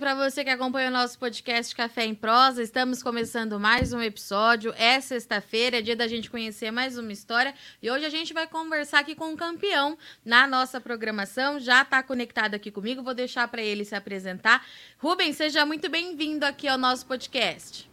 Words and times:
para 0.00 0.14
você 0.14 0.42
que 0.42 0.48
acompanha 0.48 0.88
o 0.88 0.92
nosso 0.92 1.18
podcast 1.18 1.76
Café 1.76 2.06
em 2.06 2.14
Prosa. 2.14 2.62
Estamos 2.62 3.02
começando 3.02 3.60
mais 3.60 3.92
um 3.92 4.00
episódio. 4.00 4.72
É 4.78 4.98
sexta-feira, 4.98 5.76
é 5.76 5.82
dia 5.82 5.94
da 5.94 6.08
gente 6.08 6.30
conhecer 6.30 6.70
mais 6.70 6.96
uma 6.96 7.12
história. 7.12 7.52
E 7.82 7.90
hoje 7.90 8.06
a 8.06 8.08
gente 8.08 8.32
vai 8.32 8.46
conversar 8.46 9.00
aqui 9.00 9.14
com 9.14 9.26
um 9.26 9.36
campeão 9.36 9.98
na 10.24 10.46
nossa 10.46 10.80
programação. 10.80 11.60
Já 11.60 11.82
está 11.82 12.02
conectado 12.02 12.54
aqui 12.54 12.70
comigo, 12.70 13.02
vou 13.02 13.12
deixar 13.12 13.46
para 13.48 13.60
ele 13.60 13.84
se 13.84 13.94
apresentar. 13.94 14.64
Rubens, 14.96 15.36
seja 15.36 15.66
muito 15.66 15.90
bem-vindo 15.90 16.46
aqui 16.46 16.66
ao 16.66 16.78
nosso 16.78 17.04
podcast. 17.04 17.90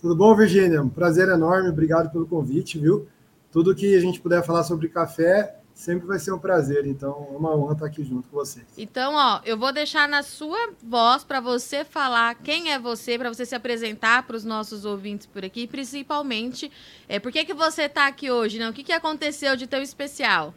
Tudo 0.00 0.16
bom, 0.16 0.34
Virgínia? 0.34 0.82
Um 0.82 0.88
prazer 0.88 1.28
enorme, 1.28 1.68
obrigado 1.68 2.10
pelo 2.10 2.26
convite, 2.26 2.76
viu? 2.76 3.06
Tudo 3.52 3.72
que 3.72 3.94
a 3.94 4.00
gente 4.00 4.20
puder 4.20 4.44
falar 4.44 4.64
sobre 4.64 4.88
café, 4.88 5.59
sempre 5.80 6.06
vai 6.06 6.18
ser 6.18 6.30
um 6.32 6.38
prazer. 6.38 6.86
Então, 6.86 7.28
é 7.32 7.36
uma 7.36 7.56
honra 7.56 7.72
estar 7.72 7.86
aqui 7.86 8.04
junto 8.04 8.28
com 8.28 8.36
vocês. 8.36 8.66
Então, 8.76 9.14
ó, 9.14 9.40
eu 9.46 9.56
vou 9.56 9.72
deixar 9.72 10.06
na 10.06 10.22
sua 10.22 10.74
voz 10.82 11.24
para 11.24 11.40
você 11.40 11.84
falar 11.84 12.34
quem 12.34 12.70
é 12.70 12.78
você, 12.78 13.18
para 13.18 13.32
você 13.32 13.46
se 13.46 13.54
apresentar 13.54 14.26
para 14.26 14.36
os 14.36 14.44
nossos 14.44 14.84
ouvintes 14.84 15.26
por 15.26 15.42
aqui, 15.42 15.66
principalmente, 15.66 16.70
é, 17.08 17.18
por 17.18 17.32
que, 17.32 17.46
que 17.46 17.54
você 17.54 17.84
está 17.84 18.06
aqui 18.06 18.30
hoje, 18.30 18.58
né? 18.58 18.68
O 18.68 18.74
que, 18.74 18.84
que 18.84 18.92
aconteceu 18.92 19.56
de 19.56 19.66
tão 19.66 19.80
especial? 19.80 20.54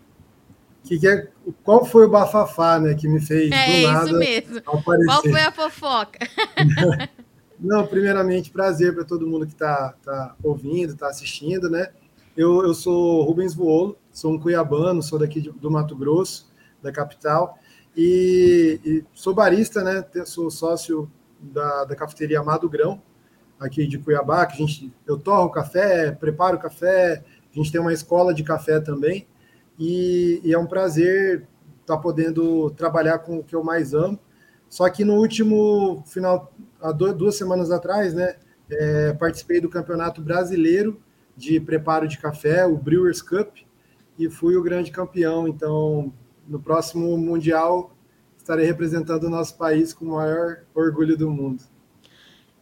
Que 0.83 0.99
que 0.99 1.07
é, 1.07 1.29
qual 1.63 1.85
foi 1.85 2.05
o 2.05 2.09
bafafá, 2.09 2.77
né, 2.77 2.93
que 2.93 3.07
me 3.07 3.25
fez 3.25 3.49
é, 3.49 3.81
do 3.81 3.87
nada 3.87 4.05
isso 4.05 4.19
mesmo. 4.19 4.57
Aparecer. 4.65 5.05
Qual 5.05 5.21
foi 5.21 5.41
a 5.41 5.51
fofoca? 5.51 6.19
Não, 7.57 7.87
primeiramente, 7.87 8.51
prazer 8.51 8.93
para 8.93 9.05
todo 9.05 9.25
mundo 9.25 9.45
que 9.45 9.53
está 9.53 9.93
tá 10.03 10.35
ouvindo, 10.43 10.91
está 10.91 11.07
assistindo, 11.07 11.69
né? 11.69 11.91
Eu, 12.35 12.61
eu 12.65 12.73
sou 12.73 13.23
Rubens 13.23 13.53
Voolo, 13.53 13.97
sou 14.13 14.31
um 14.31 14.39
cuiabano, 14.39 15.01
sou 15.01 15.19
daqui 15.19 15.41
do 15.41 15.71
Mato 15.71 15.95
Grosso, 15.95 16.49
da 16.81 16.91
capital, 16.91 17.57
e, 17.97 18.79
e 18.85 19.03
sou 19.13 19.33
barista, 19.33 19.83
né? 19.83 20.05
Sou 20.25 20.49
sócio 20.49 21.11
da, 21.39 21.83
da 21.85 21.95
cafeteria 21.95 22.39
Amado 22.39 22.69
Grão, 22.69 23.01
aqui 23.59 23.87
de 23.87 23.97
Cuiabá, 23.97 24.45
que 24.45 24.53
a 24.53 24.57
gente, 24.57 24.93
eu 25.05 25.17
torro 25.17 25.49
café, 25.49 26.11
preparo 26.11 26.59
café, 26.59 27.23
a 27.51 27.55
gente 27.55 27.71
tem 27.71 27.81
uma 27.81 27.93
escola 27.93 28.33
de 28.33 28.43
café 28.43 28.79
também, 28.79 29.27
e, 29.77 30.39
e 30.43 30.53
é 30.53 30.57
um 30.57 30.67
prazer 30.67 31.47
estar 31.81 31.95
tá 31.95 32.01
podendo 32.01 32.69
trabalhar 32.71 33.19
com 33.19 33.39
o 33.39 33.43
que 33.43 33.55
eu 33.55 33.63
mais 33.63 33.93
amo. 33.93 34.19
Só 34.69 34.89
que 34.89 35.03
no 35.03 35.15
último 35.15 36.03
final, 36.05 36.51
há 36.81 36.91
duas 36.91 37.35
semanas 37.35 37.71
atrás, 37.71 38.13
né, 38.13 38.35
é, 38.69 39.13
participei 39.13 39.59
do 39.59 39.69
Campeonato 39.69 40.21
Brasileiro 40.21 41.01
de 41.35 41.59
Preparo 41.59 42.07
de 42.07 42.17
Café, 42.17 42.65
o 42.65 42.77
Brewers 42.77 43.21
Cup, 43.21 43.57
e 44.17 44.29
fui 44.29 44.55
o 44.55 44.63
grande 44.63 44.91
campeão. 44.91 45.47
Então, 45.47 46.13
no 46.47 46.59
próximo 46.59 47.17
Mundial, 47.17 47.95
estarei 48.37 48.65
representando 48.65 49.25
o 49.25 49.29
nosso 49.29 49.57
país 49.57 49.93
com 49.93 50.05
o 50.05 50.11
maior 50.13 50.63
orgulho 50.73 51.17
do 51.17 51.29
mundo. 51.29 51.63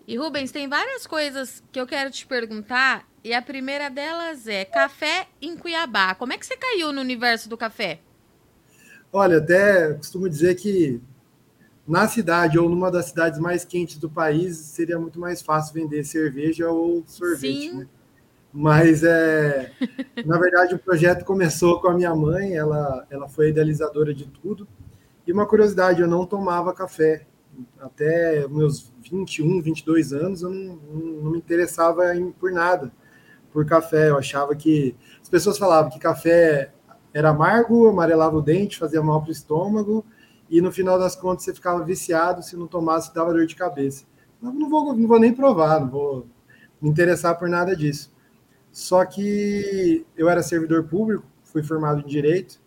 E 0.08 0.18
Rubens, 0.18 0.52
tem 0.52 0.68
várias 0.68 1.08
coisas 1.08 1.64
que 1.72 1.80
eu 1.80 1.88
quero 1.88 2.12
te 2.12 2.25
perguntar, 2.25 3.08
e 3.24 3.34
a 3.34 3.42
primeira 3.42 3.90
delas 3.90 4.48
é 4.48 4.66
café 4.66 5.28
em 5.42 5.56
Cuiabá. 5.56 6.16
Como 6.16 6.34
é 6.34 6.38
que 6.38 6.46
você 6.46 6.58
caiu 6.58 6.92
no 6.92 7.02
universo 7.02 7.48
do 7.48 7.56
café? 7.56 8.00
Olha, 9.14 9.38
até 9.38 9.94
costumo 9.94 10.28
dizer 10.28 10.56
que 10.56 11.02
na 11.88 12.08
cidade 12.08 12.58
ou 12.58 12.70
numa 12.70 12.90
das 12.90 13.06
cidades 13.06 13.40
mais 13.40 13.66
quentes 13.66 13.98
do 13.98 14.09
país 14.09 14.58
seria 14.58 14.98
muito 14.98 15.20
mais 15.20 15.42
fácil 15.42 15.74
vender 15.74 16.04
cerveja 16.04 16.70
ou 16.70 17.04
sorvete. 17.06 17.70
Sim. 17.70 17.78
Né? 17.80 17.88
Mas, 18.53 19.03
é, 19.03 19.72
na 20.25 20.38
verdade, 20.38 20.75
o 20.75 20.79
projeto 20.79 21.23
começou 21.23 21.79
com 21.79 21.88
a 21.88 21.94
minha 21.94 22.13
mãe, 22.13 22.56
ela, 22.56 23.06
ela 23.09 23.29
foi 23.29 23.50
idealizadora 23.50 24.13
de 24.13 24.28
tudo. 24.28 24.67
E 25.25 25.31
uma 25.31 25.45
curiosidade, 25.45 26.01
eu 26.01 26.07
não 26.07 26.25
tomava 26.25 26.73
café. 26.73 27.25
Até 27.79 28.47
meus 28.47 28.91
21, 29.09 29.62
22 29.62 30.13
anos, 30.13 30.41
eu 30.41 30.50
não, 30.50 30.75
não 30.75 31.31
me 31.31 31.38
interessava 31.38 32.16
em, 32.16 32.31
por 32.31 32.51
nada, 32.51 32.91
por 33.51 33.66
café. 33.66 34.09
Eu 34.09 34.17
achava 34.17 34.56
que. 34.56 34.95
As 35.22 35.29
pessoas 35.29 35.57
falavam 35.57 35.91
que 35.91 36.00
café 36.00 36.72
era 37.13 37.29
amargo, 37.29 37.88
amarelava 37.88 38.38
o 38.38 38.41
dente, 38.41 38.78
fazia 38.78 39.01
mal 39.01 39.22
para 39.22 39.29
o 39.29 39.33
estômago, 39.33 40.06
e 40.50 40.62
no 40.62 40.72
final 40.72 40.97
das 40.97 41.16
contas 41.16 41.45
você 41.45 41.53
ficava 41.53 41.83
viciado, 41.83 42.44
se 42.44 42.56
não 42.56 42.68
tomasse, 42.68 43.13
dava 43.13 43.33
dor 43.33 43.45
de 43.45 43.56
cabeça. 43.56 44.06
Não, 44.41 44.53
não, 44.53 44.69
vou, 44.69 44.95
não 44.95 45.07
vou 45.07 45.19
nem 45.19 45.33
provar, 45.33 45.79
não 45.81 45.89
vou 45.89 46.28
me 46.81 46.89
interessar 46.89 47.38
por 47.38 47.47
nada 47.47 47.75
disso. 47.75 48.12
Só 48.72 49.04
que 49.06 50.06
eu 50.16 50.30
era 50.30 50.42
servidor 50.42 50.84
público, 50.86 51.26
fui 51.44 51.62
formado 51.62 52.02
em 52.02 52.08
direito. 52.08 52.59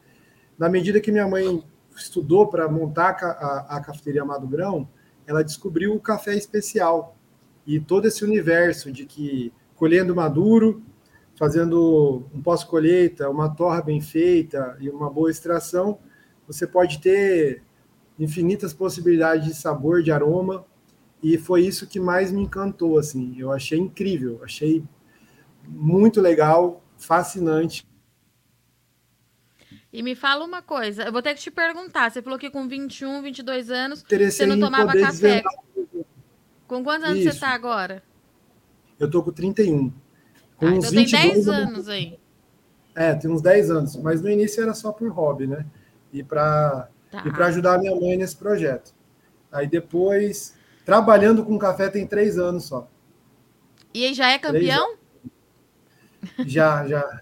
Na 0.58 0.68
medida 0.68 1.00
que 1.00 1.10
minha 1.10 1.26
mãe 1.26 1.64
estudou 1.96 2.48
para 2.48 2.68
montar 2.68 3.16
a, 3.22 3.76
a, 3.76 3.80
cafeteria 3.80 4.22
Amado 4.22 4.46
Grão, 4.46 4.88
ela 5.26 5.42
descobriu 5.42 5.94
o 5.94 6.00
café 6.00 6.34
especial. 6.36 7.16
E 7.66 7.80
todo 7.80 8.06
esse 8.06 8.24
universo 8.24 8.92
de 8.92 9.06
que 9.06 9.52
colhendo 9.74 10.14
maduro, 10.14 10.82
fazendo 11.36 12.24
um 12.32 12.42
pós-colheita, 12.42 13.28
uma 13.30 13.48
torra 13.48 13.80
bem 13.80 14.00
feita 14.00 14.76
e 14.80 14.88
uma 14.90 15.10
boa 15.10 15.30
extração, 15.30 15.98
você 16.46 16.66
pode 16.66 17.00
ter 17.00 17.62
infinitas 18.18 18.72
possibilidades 18.72 19.46
de 19.46 19.54
sabor, 19.54 20.02
de 20.02 20.12
aroma, 20.12 20.64
e 21.22 21.38
foi 21.38 21.62
isso 21.62 21.86
que 21.86 21.98
mais 21.98 22.30
me 22.30 22.42
encantou, 22.42 22.98
assim, 22.98 23.34
eu 23.38 23.50
achei 23.50 23.78
incrível, 23.78 24.40
achei 24.44 24.84
muito 25.68 26.20
legal, 26.20 26.82
fascinante. 26.96 27.86
E 29.92 30.02
me 30.02 30.16
fala 30.16 30.44
uma 30.44 30.60
coisa, 30.60 31.04
eu 31.04 31.12
vou 31.12 31.22
ter 31.22 31.34
que 31.34 31.40
te 31.40 31.50
perguntar, 31.50 32.10
você 32.10 32.20
falou 32.20 32.38
que 32.38 32.50
com 32.50 32.66
21, 32.66 33.22
22 33.22 33.70
anos, 33.70 34.02
você 34.02 34.44
não 34.44 34.58
tomava 34.58 34.92
café. 34.92 35.42
Com 36.66 36.82
quantos 36.82 37.04
anos 37.04 37.18
Isso. 37.18 37.30
você 37.30 37.34
está 37.36 37.50
agora? 37.50 38.02
Eu 38.98 39.08
tô 39.08 39.22
com 39.22 39.30
31. 39.30 39.92
Com 40.56 40.66
ah, 40.66 40.70
uns 40.70 40.84
então 40.86 40.90
22, 40.90 41.10
tem 41.10 41.32
10 41.32 41.48
anos 41.48 41.88
aí. 41.88 42.18
É, 42.94 43.14
tem 43.14 43.30
uns 43.30 43.42
10 43.42 43.70
anos, 43.70 43.96
mas 43.96 44.20
no 44.20 44.30
início 44.30 44.62
era 44.62 44.74
só 44.74 44.92
por 44.92 45.08
hobby, 45.10 45.46
né? 45.46 45.64
E 46.12 46.22
para 46.22 46.88
tá. 47.10 47.22
e 47.24 47.30
para 47.30 47.46
ajudar 47.46 47.74
a 47.74 47.78
minha 47.78 47.94
mãe 47.94 48.16
nesse 48.16 48.36
projeto. 48.36 48.92
Aí 49.52 49.68
depois, 49.68 50.56
trabalhando 50.84 51.44
com 51.44 51.56
café 51.58 51.88
tem 51.88 52.06
três 52.06 52.38
anos 52.38 52.64
só. 52.64 52.88
E 53.92 54.04
aí 54.04 54.14
já 54.14 54.30
é 54.30 54.38
campeão? 54.38 54.96
Já, 56.46 56.86
já. 56.86 57.20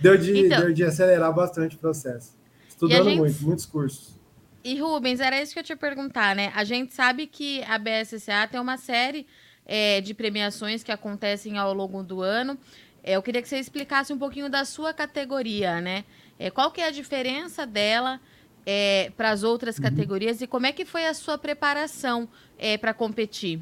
Deu 0.00 0.16
de, 0.16 0.46
então, 0.46 0.60
deu 0.60 0.72
de 0.72 0.84
acelerar 0.84 1.32
bastante 1.32 1.76
o 1.76 1.78
processo. 1.78 2.36
Estudando 2.68 3.04
gente... 3.04 3.18
muito, 3.18 3.42
muitos 3.42 3.66
cursos. 3.66 4.18
E 4.64 4.78
Rubens, 4.78 5.20
era 5.20 5.40
isso 5.42 5.52
que 5.52 5.58
eu 5.58 5.64
te 5.64 5.70
ia 5.70 5.76
perguntar, 5.76 6.36
né? 6.36 6.52
A 6.54 6.64
gente 6.64 6.94
sabe 6.94 7.26
que 7.26 7.62
a 7.64 7.78
BSCA 7.78 8.46
tem 8.50 8.60
uma 8.60 8.76
série 8.76 9.26
é, 9.66 10.00
de 10.00 10.14
premiações 10.14 10.82
que 10.82 10.92
acontecem 10.92 11.58
ao 11.58 11.74
longo 11.74 12.02
do 12.02 12.20
ano. 12.20 12.56
É, 13.02 13.16
eu 13.16 13.22
queria 13.22 13.42
que 13.42 13.48
você 13.48 13.58
explicasse 13.58 14.12
um 14.12 14.18
pouquinho 14.18 14.48
da 14.48 14.64
sua 14.64 14.92
categoria, 14.92 15.80
né? 15.80 16.04
É, 16.38 16.50
qual 16.50 16.70
que 16.70 16.80
é 16.80 16.86
a 16.86 16.90
diferença 16.90 17.66
dela 17.66 18.20
é, 18.64 19.10
para 19.16 19.30
as 19.30 19.42
outras 19.42 19.76
uhum. 19.76 19.82
categorias 19.82 20.40
e 20.40 20.46
como 20.46 20.66
é 20.66 20.72
que 20.72 20.84
foi 20.84 21.06
a 21.06 21.14
sua 21.14 21.36
preparação 21.36 22.28
é, 22.58 22.78
para 22.78 22.94
competir? 22.94 23.60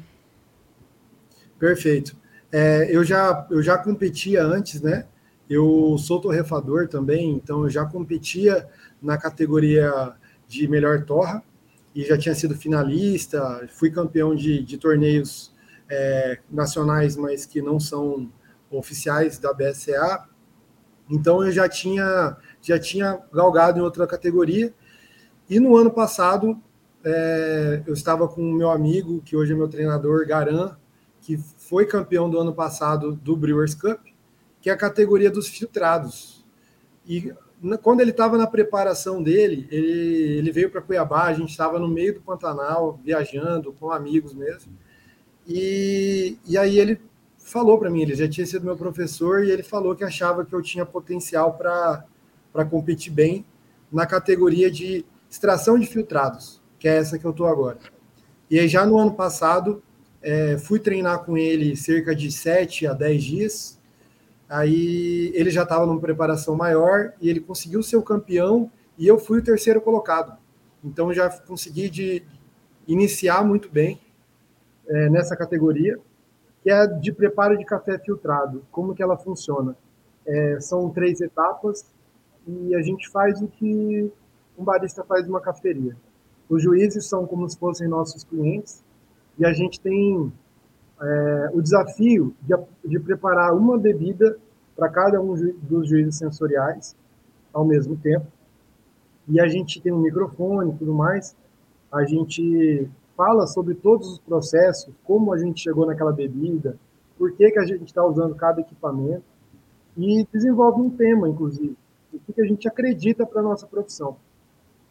Perfeito. 1.57 2.15
É, 2.51 2.87
eu, 2.89 3.03
já, 3.03 3.47
eu 3.49 3.63
já 3.63 3.77
competia 3.77 4.43
antes, 4.43 4.81
né? 4.81 5.05
Eu 5.49 5.97
sou 5.97 6.19
torrefador 6.19 6.87
também, 6.87 7.31
então 7.31 7.63
eu 7.63 7.69
já 7.69 7.85
competia 7.85 8.67
na 9.01 9.17
categoria 9.17 10.13
de 10.47 10.67
melhor 10.67 11.03
torra 11.03 11.43
e 11.93 12.03
já 12.03 12.17
tinha 12.17 12.35
sido 12.35 12.55
finalista, 12.55 13.67
fui 13.69 13.89
campeão 13.89 14.35
de, 14.35 14.63
de 14.63 14.77
torneios 14.77 15.53
é, 15.89 16.39
nacionais, 16.49 17.17
mas 17.17 17.45
que 17.45 17.61
não 17.61 17.79
são 17.79 18.31
oficiais 18.69 19.37
da 19.39 19.53
BSA. 19.53 20.25
Então 21.09 21.43
eu 21.43 21.51
já 21.51 21.67
tinha 21.67 22.37
já 22.61 22.79
tinha 22.79 23.19
galgado 23.33 23.79
em 23.79 23.81
outra 23.81 24.07
categoria. 24.07 24.73
E 25.49 25.59
no 25.59 25.75
ano 25.75 25.91
passado 25.91 26.61
é, 27.03 27.83
eu 27.85 27.93
estava 27.93 28.27
com 28.27 28.41
o 28.41 28.53
meu 28.53 28.71
amigo, 28.71 29.21
que 29.21 29.35
hoje 29.35 29.53
é 29.53 29.55
meu 29.55 29.67
treinador, 29.67 30.25
Garan, 30.25 30.77
que 31.19 31.37
foi 31.71 31.85
campeão 31.85 32.29
do 32.29 32.37
ano 32.37 32.53
passado 32.53 33.15
do 33.15 33.33
Brewers 33.33 33.73
Cup, 33.73 34.01
que 34.59 34.69
é 34.69 34.73
a 34.73 34.77
categoria 34.77 35.31
dos 35.31 35.47
filtrados. 35.47 36.43
E 37.07 37.33
quando 37.81 38.01
ele 38.01 38.11
estava 38.11 38.37
na 38.37 38.45
preparação 38.45 39.23
dele, 39.23 39.69
ele, 39.71 40.37
ele 40.39 40.51
veio 40.51 40.69
para 40.69 40.81
Cuiabá, 40.81 41.27
a 41.27 41.33
gente 41.33 41.51
estava 41.51 41.79
no 41.79 41.87
meio 41.87 42.15
do 42.15 42.19
Pantanal, 42.19 42.99
viajando 43.01 43.71
com 43.71 43.89
amigos 43.89 44.33
mesmo. 44.33 44.77
E, 45.47 46.37
e 46.45 46.57
aí 46.57 46.77
ele 46.77 46.99
falou 47.37 47.79
para 47.79 47.89
mim, 47.89 48.01
ele 48.01 48.15
já 48.15 48.27
tinha 48.27 48.45
sido 48.45 48.65
meu 48.65 48.75
professor, 48.75 49.41
e 49.41 49.49
ele 49.49 49.63
falou 49.63 49.95
que 49.95 50.03
achava 50.03 50.43
que 50.43 50.53
eu 50.53 50.61
tinha 50.61 50.85
potencial 50.85 51.53
para 51.53 52.65
competir 52.69 53.13
bem 53.13 53.45
na 53.89 54.05
categoria 54.05 54.69
de 54.69 55.05
extração 55.29 55.79
de 55.79 55.87
filtrados, 55.87 56.61
que 56.77 56.85
é 56.85 56.97
essa 56.97 57.17
que 57.17 57.23
eu 57.23 57.31
estou 57.31 57.47
agora. 57.47 57.79
E 58.49 58.59
aí, 58.59 58.67
já 58.67 58.85
no 58.85 58.97
ano 58.97 59.13
passado, 59.13 59.81
é, 60.21 60.57
fui 60.57 60.79
treinar 60.79 61.23
com 61.23 61.37
ele 61.37 61.75
cerca 61.75 62.15
de 62.15 62.31
7 62.31 62.87
a 62.87 62.93
10 62.93 63.23
dias. 63.23 63.79
Aí 64.47 65.31
ele 65.33 65.49
já 65.49 65.63
estava 65.63 65.85
numa 65.85 65.99
preparação 65.99 66.55
maior 66.55 67.13
e 67.21 67.29
ele 67.29 67.39
conseguiu 67.39 67.81
ser 67.81 67.97
o 67.97 68.03
campeão 68.03 68.69
e 68.97 69.07
eu 69.07 69.17
fui 69.17 69.39
o 69.39 69.43
terceiro 69.43 69.81
colocado. 69.81 70.37
Então 70.83 71.13
já 71.13 71.29
consegui 71.29 71.89
de 71.89 72.23
iniciar 72.87 73.43
muito 73.43 73.69
bem 73.69 73.99
é, 74.87 75.09
nessa 75.09 75.35
categoria, 75.35 75.97
que 76.61 76.69
é 76.69 76.85
de 76.85 77.11
preparo 77.11 77.57
de 77.57 77.65
café 77.65 77.97
filtrado. 77.97 78.65
Como 78.71 78.93
que 78.93 79.01
ela 79.01 79.17
funciona? 79.17 79.75
É, 80.25 80.59
são 80.59 80.89
três 80.89 81.21
etapas 81.21 81.85
e 82.45 82.75
a 82.75 82.81
gente 82.81 83.09
faz 83.09 83.41
o 83.41 83.47
que 83.47 84.11
um 84.57 84.63
barista 84.63 85.03
faz 85.03 85.25
numa 85.25 85.39
cafeteria. 85.39 85.95
Os 86.49 86.61
juízes 86.61 87.05
são 87.05 87.25
como 87.25 87.49
se 87.49 87.57
fossem 87.57 87.87
nossos 87.87 88.23
clientes 88.23 88.83
e 89.41 89.45
a 89.45 89.51
gente 89.53 89.81
tem 89.81 90.31
é, 91.01 91.49
o 91.51 91.63
desafio 91.63 92.31
de, 92.43 92.55
de, 92.85 92.99
preparar 92.99 93.55
uma 93.55 93.75
bebida 93.75 94.37
para 94.75 94.87
cada 94.87 95.19
um 95.19 95.33
dos 95.63 95.89
juízes 95.89 96.15
sensoriais 96.15 96.95
ao 97.51 97.65
mesmo 97.65 97.97
tempo. 97.97 98.27
E 99.27 99.41
a 99.41 99.47
gente 99.47 99.81
tem 99.81 99.91
um 99.91 99.97
microfone 99.97 100.71
e 100.71 100.77
tudo 100.77 100.93
mais. 100.93 101.35
A 101.91 102.05
gente 102.05 102.87
fala 103.17 103.47
sobre 103.47 103.73
todos 103.73 104.13
os 104.13 104.19
processos, 104.19 104.93
como 105.03 105.33
a 105.33 105.39
gente 105.39 105.59
chegou 105.59 105.87
naquela 105.87 106.11
bebida, 106.11 106.77
por 107.17 107.31
que, 107.31 107.49
que 107.49 107.59
a 107.59 107.65
gente 107.65 107.85
está 107.85 108.05
usando 108.05 108.35
cada 108.35 108.61
equipamento 108.61 109.23
e 109.97 110.23
desenvolve 110.31 110.81
um 110.83 110.89
tema, 110.91 111.27
inclusive, 111.27 111.75
o 112.13 112.19
que, 112.19 112.31
que 112.31 112.41
a 112.41 112.45
gente 112.45 112.67
acredita 112.67 113.25
para 113.25 113.39
a 113.39 113.43
nossa 113.43 113.65
profissão. 113.65 114.17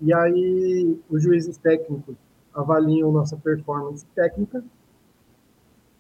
E 0.01 0.13
aí 0.13 0.99
os 1.09 1.23
juízes 1.23 1.57
técnicos 1.57 2.17
avaliam 2.55 3.13
nossa 3.13 3.37
performance 3.37 4.05
técnica, 4.15 4.65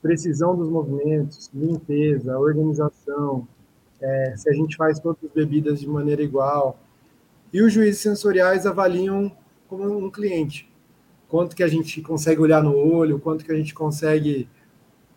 precisão 0.02 0.56
dos 0.56 0.68
movimentos, 0.68 1.50
limpeza, 1.54 2.38
organização, 2.38 3.46
é, 4.00 4.34
se 4.36 4.48
a 4.48 4.52
gente 4.52 4.76
faz 4.76 4.98
todas 4.98 5.22
as 5.24 5.30
bebidas 5.30 5.80
de 5.80 5.88
maneira 5.88 6.22
igual. 6.22 6.78
E 7.52 7.62
os 7.62 7.72
juízes 7.72 8.00
sensoriais 8.00 8.66
avaliam 8.66 9.30
como 9.68 9.84
um 9.98 10.10
cliente. 10.10 10.70
Quanto 11.28 11.54
que 11.54 11.62
a 11.62 11.68
gente 11.68 12.00
consegue 12.00 12.40
olhar 12.40 12.62
no 12.62 12.76
olho, 12.76 13.20
quanto 13.20 13.44
que 13.44 13.52
a 13.52 13.56
gente 13.56 13.74
consegue 13.74 14.48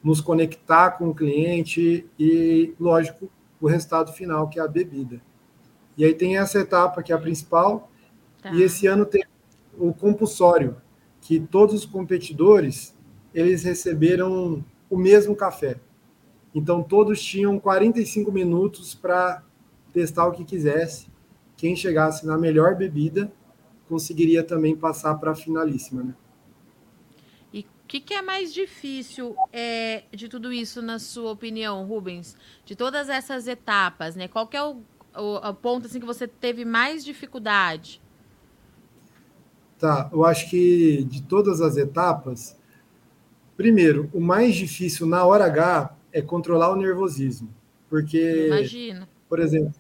nos 0.04 0.20
conectar 0.20 0.92
com 0.92 1.10
o 1.10 1.16
cliente 1.16 2.06
e, 2.20 2.74
lógico, 2.80 3.30
o 3.60 3.68
resultado 3.68 4.12
final, 4.12 4.50
que 4.50 4.60
é 4.60 4.62
a 4.62 4.68
bebida. 4.68 5.22
E 5.98 6.04
aí 6.04 6.14
tem 6.14 6.38
essa 6.38 6.60
etapa 6.60 7.02
que 7.02 7.12
é 7.14 7.16
a 7.16 7.20
principal, 7.20 7.90
tá. 8.42 8.52
e 8.52 8.62
esse 8.62 8.86
ano 8.86 9.06
tem 9.06 9.24
o 9.78 9.94
compulsório, 9.94 10.76
que 11.24 11.40
todos 11.40 11.74
os 11.74 11.86
competidores 11.86 12.96
eles 13.34 13.64
receberam 13.64 14.64
o 14.90 14.98
mesmo 14.98 15.36
café. 15.36 15.80
Então 16.54 16.84
todos 16.84 17.22
tinham 17.24 17.60
45 17.60 18.32
minutos 18.32 18.94
para 18.94 19.42
testar 19.92 20.28
o 20.28 20.34
que 20.34 20.44
quisesse. 20.44 21.08
Quem 21.56 21.76
chegasse 21.76 22.26
na 22.26 22.38
melhor 22.38 22.76
bebida 22.76 23.32
conseguiria 23.88 24.44
também 24.44 24.76
passar 24.76 25.16
para 25.16 25.32
a 25.32 25.36
finalíssima. 25.36 26.04
Né? 26.04 26.14
E 27.54 27.62
o 27.62 27.88
que, 27.88 28.02
que, 28.02 28.14
é 28.14 28.22
mais 28.22 28.54
difícil 28.54 29.36
é, 29.52 30.04
de 30.12 30.28
tudo 30.28 30.52
isso, 30.52 30.82
na 30.82 31.00
sua 31.00 31.32
opinião, 31.32 31.86
Rubens? 31.86 32.36
De 32.66 32.76
todas 32.76 33.08
essas 33.08 33.48
etapas, 33.48 34.16
né? 34.16 34.28
Qual 34.28 34.50
é 34.52 34.62
o, 34.62 34.82
o, 35.16 35.54
ponto 35.54 35.88
assim, 35.88 36.00
que 36.00 36.06
você 36.06 36.28
teve 36.28 36.66
mais 36.66 37.04
dificuldade? 37.06 38.03
Tá, 39.84 40.10
eu 40.14 40.24
acho 40.24 40.50
que 40.50 41.04
de 41.04 41.22
todas 41.24 41.60
as 41.60 41.76
etapas, 41.76 42.56
primeiro, 43.58 44.10
o 44.14 44.22
mais 44.22 44.56
difícil 44.56 45.06
na 45.06 45.26
hora 45.26 45.44
H 45.44 45.94
é 46.14 46.22
controlar 46.22 46.72
o 46.72 46.78
nervosismo. 46.78 47.50
Porque, 47.90 48.48
Imagina. 48.48 49.10
por 49.28 49.42
exemplo, 49.42 49.74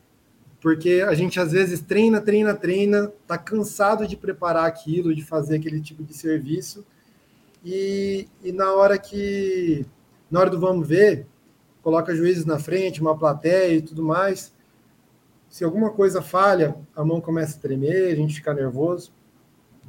porque 0.60 1.06
a 1.08 1.14
gente 1.14 1.40
às 1.40 1.54
vezes 1.54 1.80
treina, 1.80 2.20
treina, 2.20 2.54
treina, 2.54 3.14
tá 3.26 3.38
cansado 3.38 4.06
de 4.06 4.18
preparar 4.18 4.66
aquilo, 4.66 5.16
de 5.16 5.24
fazer 5.24 5.56
aquele 5.56 5.80
tipo 5.80 6.04
de 6.04 6.14
serviço, 6.14 6.86
e, 7.64 8.28
e 8.44 8.52
na 8.52 8.74
hora 8.74 8.98
que, 8.98 9.86
na 10.30 10.42
hora 10.42 10.50
do 10.50 10.60
vamos 10.60 10.86
ver, 10.86 11.26
coloca 11.82 12.14
juízes 12.14 12.44
na 12.44 12.60
frente, 12.60 13.00
uma 13.00 13.18
plateia 13.18 13.78
e 13.78 13.82
tudo 13.82 14.04
mais, 14.04 14.54
se 15.48 15.64
alguma 15.64 15.92
coisa 15.92 16.22
falha, 16.22 16.76
a 16.94 17.06
mão 17.06 17.22
começa 17.22 17.58
a 17.58 17.62
tremer, 17.62 18.12
a 18.12 18.16
gente 18.18 18.36
fica 18.36 18.54
nervoso. 18.54 19.14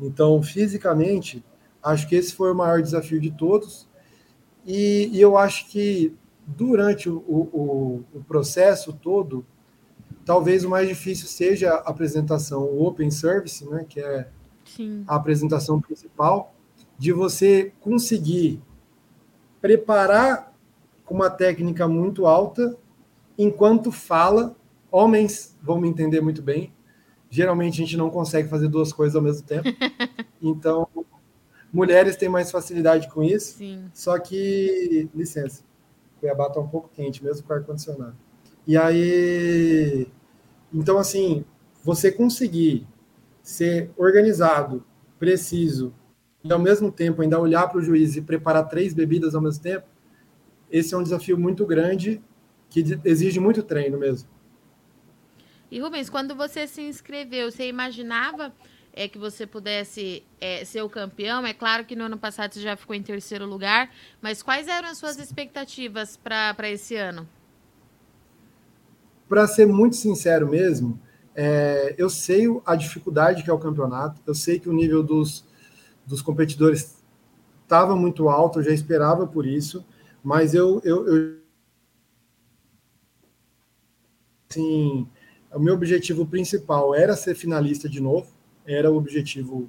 Então, 0.00 0.42
fisicamente, 0.42 1.44
acho 1.82 2.08
que 2.08 2.14
esse 2.14 2.34
foi 2.34 2.52
o 2.52 2.54
maior 2.54 2.80
desafio 2.82 3.20
de 3.20 3.30
todos. 3.30 3.88
E, 4.66 5.10
e 5.12 5.20
eu 5.20 5.36
acho 5.36 5.68
que 5.68 6.14
durante 6.46 7.08
o, 7.08 7.18
o, 7.18 8.04
o, 8.14 8.24
processo 8.24 8.92
todo, 8.92 9.44
talvez 10.24 10.64
o 10.64 10.70
mais 10.70 10.88
difícil 10.88 11.26
seja 11.26 11.70
a 11.70 11.90
apresentação, 11.90 12.62
o 12.64 12.86
Open 12.86 13.10
Service, 13.10 13.64
né, 13.68 13.84
que 13.88 14.00
é 14.00 14.28
Sim. 14.64 15.04
a 15.06 15.16
apresentação 15.16 15.80
principal, 15.80 16.54
de 16.98 17.12
você 17.12 17.72
conseguir 17.80 18.60
preparar 19.60 20.52
com 21.04 21.14
uma 21.14 21.30
técnica 21.30 21.88
muito 21.88 22.26
alta, 22.26 22.76
enquanto 23.38 23.90
fala, 23.90 24.56
homens 24.90 25.56
vão 25.62 25.80
me 25.80 25.88
entender 25.88 26.20
muito 26.20 26.42
bem, 26.42 26.72
geralmente 27.34 27.74
a 27.74 27.84
gente 27.84 27.96
não 27.96 28.10
consegue 28.10 28.48
fazer 28.48 28.68
duas 28.68 28.92
coisas 28.92 29.16
ao 29.16 29.22
mesmo 29.22 29.44
tempo. 29.46 29.68
Então, 30.46 30.86
mulheres 31.72 32.16
têm 32.16 32.28
mais 32.28 32.50
facilidade 32.50 33.08
com 33.08 33.22
isso. 33.22 33.56
Sim. 33.56 33.86
Só 33.94 34.18
que, 34.18 35.08
licença, 35.14 35.62
Cuiabá 36.20 36.48
está 36.48 36.60
um 36.60 36.68
pouco 36.68 36.90
quente, 36.92 37.24
mesmo 37.24 37.46
com 37.46 37.54
ar-condicionado. 37.54 38.14
E 38.66 38.76
aí, 38.76 40.06
então, 40.70 40.98
assim, 40.98 41.46
você 41.82 42.12
conseguir 42.12 42.86
ser 43.42 43.90
organizado, 43.96 44.84
preciso, 45.18 45.94
e 46.44 46.52
ao 46.52 46.58
mesmo 46.58 46.92
tempo 46.92 47.22
ainda 47.22 47.40
olhar 47.40 47.66
para 47.66 47.78
o 47.78 47.82
juiz 47.82 48.16
e 48.16 48.20
preparar 48.20 48.68
três 48.68 48.92
bebidas 48.92 49.34
ao 49.34 49.40
mesmo 49.40 49.62
tempo, 49.62 49.86
esse 50.70 50.92
é 50.92 50.98
um 50.98 51.02
desafio 51.02 51.38
muito 51.38 51.64
grande 51.64 52.22
que 52.68 52.84
exige 53.02 53.40
muito 53.40 53.62
treino 53.62 53.98
mesmo. 53.98 54.28
E 55.74 55.80
Rubens, 55.80 56.08
quando 56.08 56.36
você 56.36 56.68
se 56.68 56.82
inscreveu, 56.82 57.50
você 57.50 57.66
imaginava 57.66 58.52
é, 58.92 59.08
que 59.08 59.18
você 59.18 59.44
pudesse 59.44 60.22
é, 60.40 60.64
ser 60.64 60.82
o 60.82 60.88
campeão? 60.88 61.44
É 61.44 61.52
claro 61.52 61.84
que 61.84 61.96
no 61.96 62.04
ano 62.04 62.16
passado 62.16 62.54
você 62.54 62.60
já 62.60 62.76
ficou 62.76 62.94
em 62.94 63.02
terceiro 63.02 63.44
lugar, 63.44 63.90
mas 64.22 64.40
quais 64.40 64.68
eram 64.68 64.88
as 64.88 64.98
suas 64.98 65.18
expectativas 65.18 66.16
para 66.16 66.70
esse 66.70 66.94
ano? 66.94 67.28
Para 69.28 69.48
ser 69.48 69.66
muito 69.66 69.96
sincero 69.96 70.48
mesmo, 70.48 70.96
é, 71.34 71.96
eu 71.98 72.08
sei 72.08 72.44
a 72.64 72.76
dificuldade 72.76 73.42
que 73.42 73.50
é 73.50 73.52
o 73.52 73.58
campeonato, 73.58 74.22
eu 74.24 74.34
sei 74.36 74.60
que 74.60 74.68
o 74.68 74.72
nível 74.72 75.02
dos, 75.02 75.44
dos 76.06 76.22
competidores 76.22 77.02
estava 77.64 77.96
muito 77.96 78.28
alto, 78.28 78.60
eu 78.60 78.62
já 78.62 78.70
esperava 78.70 79.26
por 79.26 79.44
isso, 79.44 79.84
mas 80.22 80.54
eu, 80.54 80.80
eu, 80.84 81.08
eu 81.08 81.44
assim, 84.48 85.08
o 85.54 85.60
meu 85.60 85.74
objetivo 85.74 86.26
principal 86.26 86.94
era 86.94 87.16
ser 87.16 87.34
finalista 87.34 87.88
de 87.88 88.00
novo, 88.00 88.26
era 88.66 88.90
o 88.90 88.96
objetivo. 88.96 89.68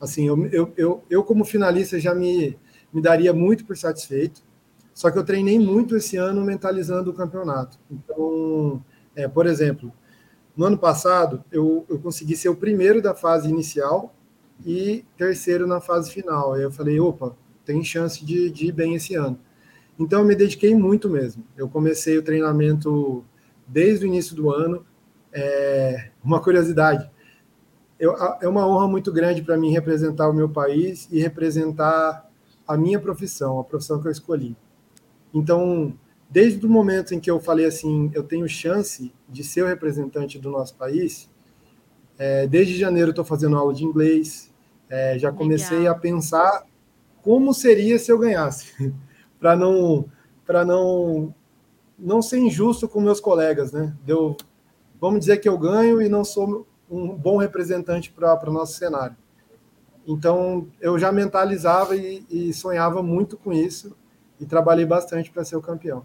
Assim, 0.00 0.26
eu, 0.26 0.46
eu, 0.46 0.72
eu, 0.76 1.04
eu 1.08 1.24
como 1.24 1.44
finalista 1.44 2.00
já 2.00 2.14
me, 2.14 2.58
me 2.92 3.00
daria 3.00 3.32
muito 3.32 3.64
por 3.64 3.76
satisfeito, 3.76 4.42
só 4.92 5.10
que 5.10 5.18
eu 5.18 5.24
treinei 5.24 5.58
muito 5.58 5.96
esse 5.96 6.16
ano 6.16 6.44
mentalizando 6.44 7.10
o 7.10 7.14
campeonato. 7.14 7.78
Então, 7.90 8.82
é, 9.14 9.28
por 9.28 9.46
exemplo, 9.46 9.92
no 10.56 10.64
ano 10.66 10.78
passado 10.78 11.44
eu, 11.50 11.86
eu 11.88 11.98
consegui 11.98 12.36
ser 12.36 12.48
o 12.48 12.56
primeiro 12.56 13.00
da 13.00 13.14
fase 13.14 13.48
inicial 13.48 14.14
e 14.64 15.04
terceiro 15.16 15.66
na 15.66 15.80
fase 15.80 16.10
final. 16.10 16.54
Aí 16.54 16.62
eu 16.62 16.72
falei, 16.72 16.98
opa, 16.98 17.36
tem 17.64 17.84
chance 17.84 18.24
de, 18.24 18.50
de 18.50 18.66
ir 18.66 18.72
bem 18.72 18.94
esse 18.94 19.14
ano. 19.14 19.38
Então 19.98 20.20
eu 20.20 20.26
me 20.26 20.34
dediquei 20.34 20.74
muito 20.74 21.08
mesmo. 21.08 21.44
Eu 21.56 21.68
comecei 21.68 22.18
o 22.18 22.22
treinamento 22.22 23.24
desde 23.66 24.04
o 24.04 24.08
início 24.08 24.34
do 24.34 24.50
ano, 24.50 24.84
é, 25.32 26.10
uma 26.22 26.40
curiosidade, 26.40 27.10
eu, 27.98 28.14
é 28.40 28.48
uma 28.48 28.66
honra 28.66 28.88
muito 28.88 29.12
grande 29.12 29.42
para 29.42 29.56
mim 29.56 29.70
representar 29.70 30.28
o 30.28 30.32
meu 30.32 30.48
país 30.48 31.06
e 31.10 31.20
representar 31.20 32.28
a 32.66 32.76
minha 32.76 32.98
profissão, 32.98 33.60
a 33.60 33.64
profissão 33.64 34.00
que 34.00 34.08
eu 34.08 34.12
escolhi. 34.12 34.56
Então, 35.34 35.92
desde 36.28 36.64
o 36.64 36.68
momento 36.68 37.14
em 37.14 37.20
que 37.20 37.30
eu 37.30 37.38
falei 37.38 37.66
assim, 37.66 38.10
eu 38.14 38.22
tenho 38.22 38.48
chance 38.48 39.12
de 39.28 39.44
ser 39.44 39.62
o 39.62 39.66
representante 39.66 40.38
do 40.38 40.50
nosso 40.50 40.74
país, 40.76 41.28
é, 42.18 42.46
desde 42.46 42.78
janeiro 42.78 43.10
estou 43.10 43.24
fazendo 43.24 43.56
aula 43.56 43.74
de 43.74 43.84
inglês, 43.84 44.50
é, 44.88 45.18
já 45.18 45.30
comecei 45.30 45.78
Legal. 45.78 45.94
a 45.94 45.98
pensar 45.98 46.66
como 47.22 47.52
seria 47.52 47.98
se 47.98 48.10
eu 48.10 48.18
ganhasse, 48.18 48.94
para 49.38 49.56
não 49.56 50.06
para 50.46 50.64
não 50.64 51.34
não 51.98 52.22
ser 52.22 52.38
injusto 52.38 52.88
com 52.88 53.00
meus 53.00 53.20
colegas, 53.20 53.72
né? 53.72 53.94
Deu 54.04 54.36
vamos 55.00 55.20
dizer 55.20 55.38
que 55.38 55.48
eu 55.48 55.56
ganho 55.56 56.02
e 56.02 56.08
não 56.08 56.24
sou 56.24 56.66
um 56.90 57.08
bom 57.14 57.36
representante 57.36 58.10
para 58.10 58.48
o 58.48 58.52
nosso 58.52 58.74
cenário. 58.74 59.16
Então, 60.06 60.68
eu 60.80 60.98
já 60.98 61.12
mentalizava 61.12 61.96
e, 61.96 62.24
e 62.28 62.52
sonhava 62.52 63.02
muito 63.02 63.36
com 63.36 63.52
isso 63.52 63.96
e 64.40 64.46
trabalhei 64.46 64.84
bastante 64.84 65.30
para 65.30 65.44
ser 65.44 65.56
o 65.56 65.62
campeão. 65.62 66.04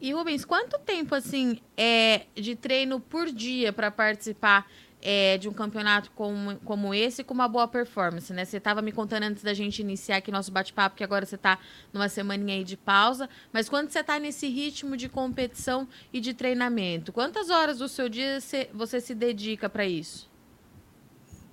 E 0.00 0.12
Rubens, 0.12 0.44
quanto 0.44 0.78
tempo 0.78 1.14
assim 1.14 1.58
é 1.76 2.26
de 2.34 2.54
treino 2.54 3.00
por 3.00 3.26
dia 3.26 3.72
para 3.72 3.90
participar 3.90 4.66
é, 5.02 5.38
de 5.38 5.48
um 5.48 5.52
campeonato 5.52 6.10
como, 6.12 6.56
como 6.64 6.94
esse 6.94 7.22
com 7.22 7.34
uma 7.34 7.48
boa 7.48 7.68
performance, 7.68 8.32
né? 8.32 8.44
Você 8.44 8.56
estava 8.56 8.82
me 8.82 8.92
contando 8.92 9.24
antes 9.24 9.42
da 9.42 9.54
gente 9.54 9.80
iniciar 9.80 10.16
aqui 10.16 10.32
nosso 10.32 10.50
bate-papo 10.50 10.96
que 10.96 11.04
agora 11.04 11.24
você 11.24 11.36
está 11.36 11.58
numa 11.92 12.08
semaninha 12.08 12.56
aí 12.56 12.64
de 12.64 12.76
pausa, 12.76 13.28
mas 13.52 13.68
quando 13.68 13.90
você 13.90 14.00
está 14.00 14.18
nesse 14.18 14.48
ritmo 14.48 14.96
de 14.96 15.08
competição 15.08 15.86
e 16.12 16.20
de 16.20 16.34
treinamento, 16.34 17.12
quantas 17.12 17.50
horas 17.50 17.78
do 17.78 17.88
seu 17.88 18.08
dia 18.08 18.40
você, 18.40 18.70
você 18.72 19.00
se 19.00 19.14
dedica 19.14 19.68
para 19.68 19.86
isso? 19.86 20.30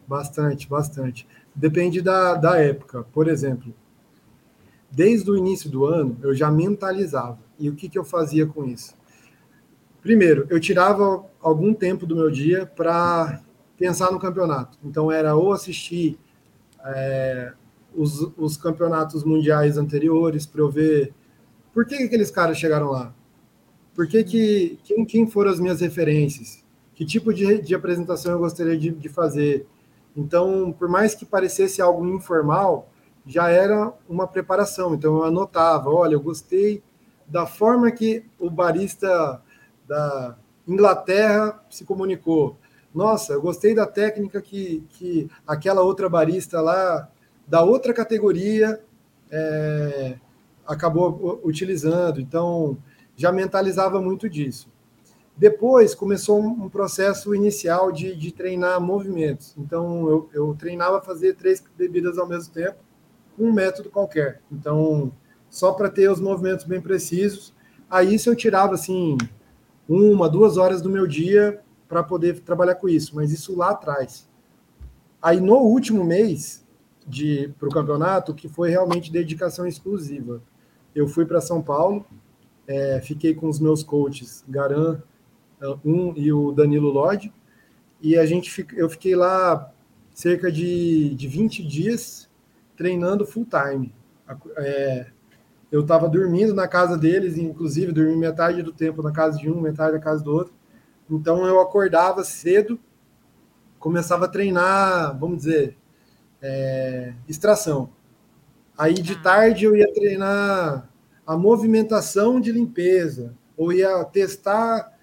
Bastante, 0.07 0.67
bastante. 0.67 1.27
Depende 1.55 2.01
da, 2.01 2.35
da 2.35 2.57
época. 2.57 3.03
Por 3.13 3.27
exemplo, 3.27 3.73
desde 4.91 5.29
o 5.29 5.37
início 5.37 5.69
do 5.69 5.85
ano, 5.85 6.17
eu 6.21 6.33
já 6.33 6.51
mentalizava. 6.51 7.39
E 7.59 7.69
o 7.69 7.75
que, 7.75 7.87
que 7.87 7.97
eu 7.97 8.03
fazia 8.03 8.45
com 8.45 8.65
isso? 8.65 8.95
Primeiro, 10.03 10.45
eu 10.49 10.59
tirava 10.59 11.25
algum 11.41 11.73
tempo 11.73 12.05
do 12.05 12.13
meu 12.13 12.29
dia 12.29 12.65
para 12.65 13.41
pensar 13.77 14.11
no 14.11 14.19
campeonato. 14.19 14.77
Então, 14.83 15.09
era 15.09 15.33
ou 15.33 15.53
assistir 15.53 16.19
é, 16.83 17.53
os, 17.95 18.29
os, 18.37 18.57
campeonatos 18.57 19.23
mundiais 19.23 19.77
anteriores 19.77 20.45
para 20.45 20.59
eu 20.59 20.69
ver 20.69 21.13
por 21.73 21.85
que, 21.85 21.95
que, 21.95 22.03
aqueles 22.03 22.29
caras 22.29 22.57
chegaram 22.57 22.91
lá. 22.91 23.15
Por 23.95 24.05
que, 24.05 24.25
que 24.25 24.77
quem, 24.83 25.05
quem 25.05 25.25
foram 25.25 25.51
as 25.51 25.59
minhas 25.59 25.79
referências? 25.79 26.61
Que 26.93 27.05
tipo 27.05 27.33
de, 27.33 27.61
de 27.61 27.73
apresentação 27.73 28.33
eu 28.33 28.39
gostaria 28.39 28.77
de, 28.77 28.91
de 28.91 29.07
fazer? 29.07 29.65
Então, 30.17 30.75
por 30.77 30.89
mais 30.89 31.15
que 31.15 31.25
parecesse 31.25 31.81
algo 31.81 32.05
informal, 32.07 32.89
já 33.25 33.49
era 33.49 33.93
uma 34.09 34.27
preparação. 34.27 34.93
Então, 34.95 35.15
eu 35.15 35.23
anotava: 35.23 35.89
olha, 35.89 36.15
eu 36.15 36.21
gostei 36.21 36.83
da 37.25 37.45
forma 37.45 37.89
que 37.89 38.25
o 38.37 38.49
barista 38.49 39.41
da 39.87 40.37
Inglaterra 40.67 41.63
se 41.69 41.85
comunicou. 41.85 42.57
Nossa, 42.93 43.33
eu 43.33 43.41
gostei 43.41 43.73
da 43.73 43.87
técnica 43.87 44.41
que, 44.41 44.83
que 44.89 45.29
aquela 45.47 45.81
outra 45.81 46.07
barista 46.07 46.61
lá 46.61 47.09
da 47.47 47.63
outra 47.63 47.93
categoria 47.93 48.81
é, 49.31 50.15
acabou 50.65 51.41
utilizando. 51.43 52.21
Então, 52.21 52.77
já 53.15 53.31
mentalizava 53.31 54.01
muito 54.01 54.29
disso. 54.29 54.71
Depois 55.35 55.95
começou 55.95 56.39
um 56.39 56.69
processo 56.69 57.33
inicial 57.33 57.91
de, 57.91 58.15
de 58.15 58.31
treinar 58.31 58.79
movimentos. 58.79 59.55
Então, 59.57 60.07
eu, 60.07 60.29
eu 60.31 60.55
treinava 60.57 61.01
fazer 61.01 61.33
três 61.35 61.63
bebidas 61.75 62.19
ao 62.19 62.27
mesmo 62.27 62.53
tempo, 62.53 62.77
com 63.35 63.45
um 63.45 63.53
método 63.53 63.89
qualquer. 63.89 64.41
Então, 64.51 65.11
só 65.49 65.73
para 65.73 65.89
ter 65.89 66.09
os 66.09 66.19
movimentos 66.19 66.65
bem 66.65 66.79
precisos. 66.79 67.53
Aí, 67.89 68.19
se 68.19 68.29
eu 68.29 68.35
tirava 68.35 68.75
assim 68.75 69.17
uma, 69.87 70.29
duas 70.29 70.57
horas 70.57 70.81
do 70.81 70.89
meu 70.89 71.07
dia 71.07 71.61
para 71.87 72.03
poder 72.03 72.39
trabalhar 72.39 72.75
com 72.75 72.89
isso, 72.89 73.15
mas 73.15 73.31
isso 73.31 73.55
lá 73.55 73.71
atrás. 73.71 74.27
Aí 75.21 75.39
no 75.39 75.55
último 75.57 76.03
mês 76.03 76.65
de 77.05 77.53
para 77.59 77.67
o 77.67 77.71
campeonato, 77.71 78.33
que 78.33 78.47
foi 78.47 78.69
realmente 78.69 79.11
dedicação 79.11 79.67
exclusiva, 79.67 80.41
eu 80.95 81.07
fui 81.07 81.25
para 81.25 81.41
São 81.41 81.61
Paulo, 81.61 82.05
é, 82.67 83.01
fiquei 83.01 83.33
com 83.33 83.47
os 83.47 83.59
meus 83.59 83.83
coaches, 83.83 84.43
Garan, 84.47 85.01
é, 85.61 85.67
um 85.85 86.13
e 86.15 86.31
o 86.31 86.51
Danilo 86.51 86.89
Lodge, 86.89 87.33
e 88.01 88.17
a 88.17 88.25
gente 88.25 88.65
eu 88.75 88.89
fiquei 88.89 89.15
lá 89.15 89.71
cerca 90.13 90.51
de, 90.51 91.15
de 91.15 91.27
20 91.27 91.63
dias 91.63 92.29
treinando 92.75 93.25
full 93.25 93.45
time. 93.45 93.93
É, 94.57 95.07
eu 95.73 95.81
estava 95.81 96.07
dormindo 96.07 96.53
na 96.53 96.67
casa 96.67 96.95
deles, 96.95 97.35
inclusive 97.35 97.91
dormi 97.91 98.15
metade 98.15 98.61
do 98.61 98.71
tempo 98.71 99.01
na 99.01 99.11
casa 99.11 99.39
de 99.39 99.49
um, 99.49 99.59
metade 99.59 99.93
na 99.93 99.99
casa 99.99 100.23
do 100.23 100.31
outro. 100.31 100.53
Então 101.09 101.47
eu 101.47 101.59
acordava 101.59 102.23
cedo, 102.23 102.79
começava 103.79 104.25
a 104.25 104.27
treinar, 104.27 105.17
vamos 105.17 105.37
dizer, 105.37 105.75
é, 106.39 107.15
extração. 107.27 107.89
Aí 108.77 108.93
de 108.93 109.13
ah. 109.13 109.21
tarde 109.23 109.65
eu 109.65 109.75
ia 109.75 109.91
treinar 109.91 110.87
a 111.25 111.35
movimentação 111.35 112.39
de 112.39 112.51
limpeza, 112.51 113.33
ou 113.57 113.73
ia 113.73 114.05
testar 114.05 114.93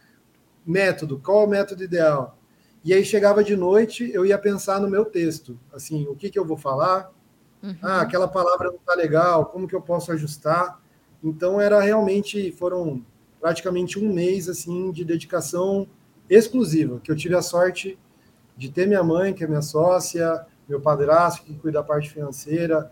método, 0.65 1.19
qual 1.19 1.43
é 1.43 1.47
o 1.47 1.51
método 1.51 1.83
ideal. 1.83 2.39
E 2.85 2.95
aí 2.95 3.05
chegava 3.05 3.43
de 3.43 3.57
noite, 3.57 4.09
eu 4.15 4.25
ia 4.25 4.39
pensar 4.39 4.81
no 4.81 4.89
meu 4.89 5.05
texto, 5.05 5.59
assim, 5.73 6.07
o 6.07 6.15
que, 6.15 6.31
que 6.31 6.39
eu 6.39 6.45
vou 6.45 6.57
falar, 6.57 7.11
Uhum. 7.63 7.77
Ah, 7.83 8.01
aquela 8.01 8.27
palavra 8.27 8.69
não 8.69 8.77
está 8.77 8.95
legal, 8.95 9.47
como 9.47 9.69
que 9.69 9.75
eu 9.75 9.83
posso 9.83 10.11
ajustar? 10.13 10.81
Então 11.23 11.61
era 11.61 11.81
realmente, 11.81 12.51
foram 12.53 13.05
praticamente 13.41 13.99
um 13.99 14.13
mês 14.13 14.49
assim 14.49 14.91
de 14.91 15.05
dedicação 15.05 15.87
exclusiva, 16.29 17.01
que 17.01 17.11
eu 17.11 17.17
tive 17.17 17.35
a 17.35 17.43
sorte 17.43 17.99
de 18.57 18.71
ter 18.71 18.87
minha 18.87 19.03
mãe, 19.03 19.33
que 19.33 19.45
é 19.45 19.47
minha 19.47 19.63
sócia, 19.63 20.47
meu 20.69 20.81
padrasto, 20.81 21.45
que 21.45 21.55
cuida 21.55 21.81
da 21.81 21.85
parte 21.85 22.11
financeira, 22.11 22.91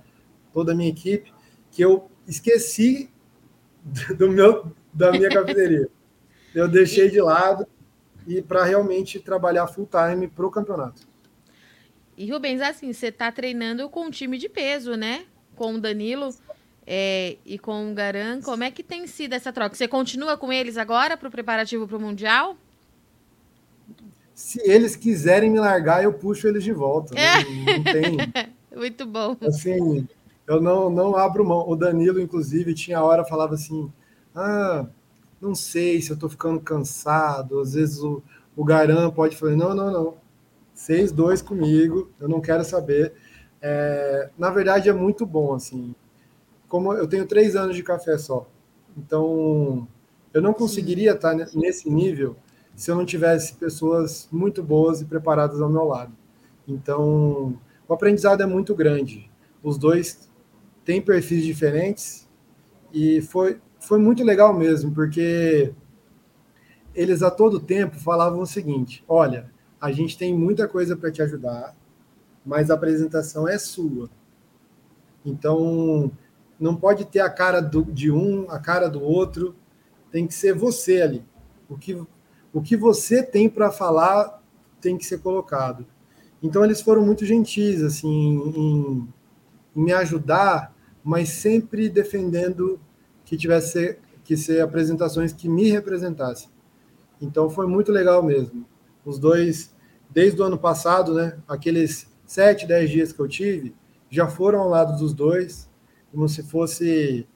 toda 0.52 0.72
a 0.72 0.74
minha 0.74 0.88
equipe, 0.88 1.32
que 1.70 1.82
eu 1.82 2.10
esqueci 2.26 3.10
do 4.18 4.30
meu, 4.30 4.72
da 4.92 5.12
minha 5.12 5.30
cafeteria. 5.30 5.88
eu 6.54 6.68
deixei 6.68 7.10
de 7.10 7.20
lado 7.20 7.66
e 8.26 8.42
para 8.42 8.64
realmente 8.64 9.18
trabalhar 9.18 9.66
full 9.68 9.88
time 9.88 10.28
para 10.28 10.46
o 10.46 10.50
campeonato. 10.50 11.07
E 12.18 12.28
Rubens, 12.28 12.60
assim, 12.60 12.92
você 12.92 13.06
está 13.06 13.30
treinando 13.30 13.88
com 13.88 14.06
um 14.06 14.10
time 14.10 14.38
de 14.38 14.48
peso, 14.48 14.96
né? 14.96 15.24
Com 15.54 15.74
o 15.74 15.80
Danilo 15.80 16.34
é, 16.84 17.36
e 17.46 17.60
com 17.60 17.92
o 17.92 17.94
Garan. 17.94 18.40
Como 18.40 18.64
é 18.64 18.72
que 18.72 18.82
tem 18.82 19.06
sido 19.06 19.34
essa 19.34 19.52
troca? 19.52 19.76
Você 19.76 19.86
continua 19.86 20.36
com 20.36 20.52
eles 20.52 20.76
agora 20.76 21.16
para 21.16 21.28
o 21.28 21.30
preparativo 21.30 21.86
para 21.86 21.96
o 21.96 22.00
Mundial? 22.00 22.56
Se 24.34 24.60
eles 24.68 24.96
quiserem 24.96 25.48
me 25.48 25.60
largar, 25.60 26.02
eu 26.02 26.12
puxo 26.12 26.48
eles 26.48 26.64
de 26.64 26.72
volta. 26.72 27.14
É. 27.16 27.44
Não, 27.44 27.76
não 27.76 27.84
tem. 27.84 28.16
Muito 28.76 29.06
bom. 29.06 29.36
Assim, 29.42 30.08
eu 30.44 30.60
não, 30.60 30.90
não 30.90 31.14
abro 31.14 31.44
mão. 31.44 31.68
O 31.68 31.76
Danilo, 31.76 32.20
inclusive, 32.20 32.74
tinha 32.74 33.00
hora 33.00 33.24
falava 33.24 33.54
assim: 33.54 33.92
ah, 34.34 34.86
não 35.40 35.54
sei 35.54 36.02
se 36.02 36.10
eu 36.10 36.14
estou 36.14 36.28
ficando 36.28 36.58
cansado. 36.58 37.60
Às 37.60 37.74
vezes 37.74 38.00
o, 38.00 38.20
o 38.56 38.64
Garan 38.64 39.08
pode 39.08 39.36
falar: 39.36 39.54
não, 39.54 39.72
não, 39.72 39.92
não 39.92 40.27
6-2 40.78 41.42
comigo, 41.42 42.08
eu 42.20 42.28
não 42.28 42.40
quero 42.40 42.64
saber. 42.64 43.12
É, 43.60 44.30
na 44.38 44.48
verdade, 44.50 44.88
é 44.88 44.92
muito 44.92 45.26
bom, 45.26 45.54
assim. 45.54 45.92
Como 46.68 46.92
eu 46.92 47.08
tenho 47.08 47.26
três 47.26 47.56
anos 47.56 47.74
de 47.74 47.82
café 47.82 48.16
só, 48.16 48.48
então 48.96 49.88
eu 50.32 50.40
não 50.40 50.52
conseguiria 50.52 51.12
estar 51.12 51.34
nesse 51.34 51.90
nível 51.90 52.36
se 52.76 52.90
eu 52.90 52.94
não 52.94 53.04
tivesse 53.04 53.54
pessoas 53.54 54.28
muito 54.30 54.62
boas 54.62 55.00
e 55.00 55.04
preparadas 55.04 55.60
ao 55.60 55.68
meu 55.68 55.84
lado. 55.84 56.12
Então, 56.66 57.58
o 57.88 57.94
aprendizado 57.94 58.40
é 58.42 58.46
muito 58.46 58.74
grande. 58.74 59.28
Os 59.62 59.76
dois 59.76 60.30
têm 60.84 61.02
perfis 61.02 61.44
diferentes 61.44 62.28
e 62.92 63.20
foi, 63.22 63.60
foi 63.80 63.98
muito 63.98 64.22
legal 64.22 64.54
mesmo, 64.56 64.92
porque 64.92 65.72
eles 66.94 67.22
a 67.22 67.30
todo 67.30 67.58
tempo 67.58 67.98
falavam 67.98 68.40
o 68.40 68.46
seguinte: 68.46 69.04
olha, 69.08 69.50
a 69.80 69.92
gente 69.92 70.18
tem 70.18 70.34
muita 70.34 70.66
coisa 70.66 70.96
para 70.96 71.10
te 71.10 71.22
ajudar, 71.22 71.74
mas 72.44 72.70
a 72.70 72.74
apresentação 72.74 73.46
é 73.46 73.58
sua. 73.58 74.08
Então, 75.24 76.10
não 76.58 76.74
pode 76.74 77.04
ter 77.04 77.20
a 77.20 77.30
cara 77.30 77.60
do, 77.60 77.84
de 77.84 78.10
um, 78.10 78.50
a 78.50 78.58
cara 78.58 78.88
do 78.88 79.02
outro, 79.02 79.54
tem 80.10 80.26
que 80.26 80.34
ser 80.34 80.54
você 80.54 81.02
ali. 81.02 81.24
O 81.68 81.76
que, 81.76 82.00
o 82.52 82.62
que 82.62 82.76
você 82.76 83.22
tem 83.22 83.48
para 83.48 83.70
falar 83.70 84.42
tem 84.80 84.96
que 84.96 85.06
ser 85.06 85.18
colocado. 85.18 85.86
Então, 86.42 86.64
eles 86.64 86.80
foram 86.80 87.04
muito 87.04 87.24
gentis 87.26 87.82
assim, 87.82 88.08
em, 88.08 88.58
em 88.58 89.08
me 89.74 89.92
ajudar, 89.92 90.74
mas 91.04 91.28
sempre 91.28 91.88
defendendo 91.88 92.80
que 93.24 93.36
tivesse 93.36 93.98
que 94.24 94.36
ser 94.36 94.60
apresentações 94.60 95.32
que 95.32 95.48
me 95.48 95.70
representassem. 95.70 96.48
Então, 97.20 97.50
foi 97.50 97.66
muito 97.66 97.92
legal 97.92 98.22
mesmo. 98.22 98.66
Os 99.04 99.18
dois, 99.18 99.74
desde 100.10 100.40
o 100.40 100.44
ano 100.44 100.58
passado, 100.58 101.14
né, 101.14 101.38
aqueles 101.46 102.08
sete, 102.26 102.66
dez 102.66 102.90
dias 102.90 103.12
que 103.12 103.20
eu 103.20 103.28
tive, 103.28 103.74
já 104.10 104.26
foram 104.28 104.60
ao 104.60 104.68
lado 104.68 104.98
dos 104.98 105.12
dois, 105.12 105.68
como 106.10 106.28
se 106.28 106.42
fosse, 106.42 107.26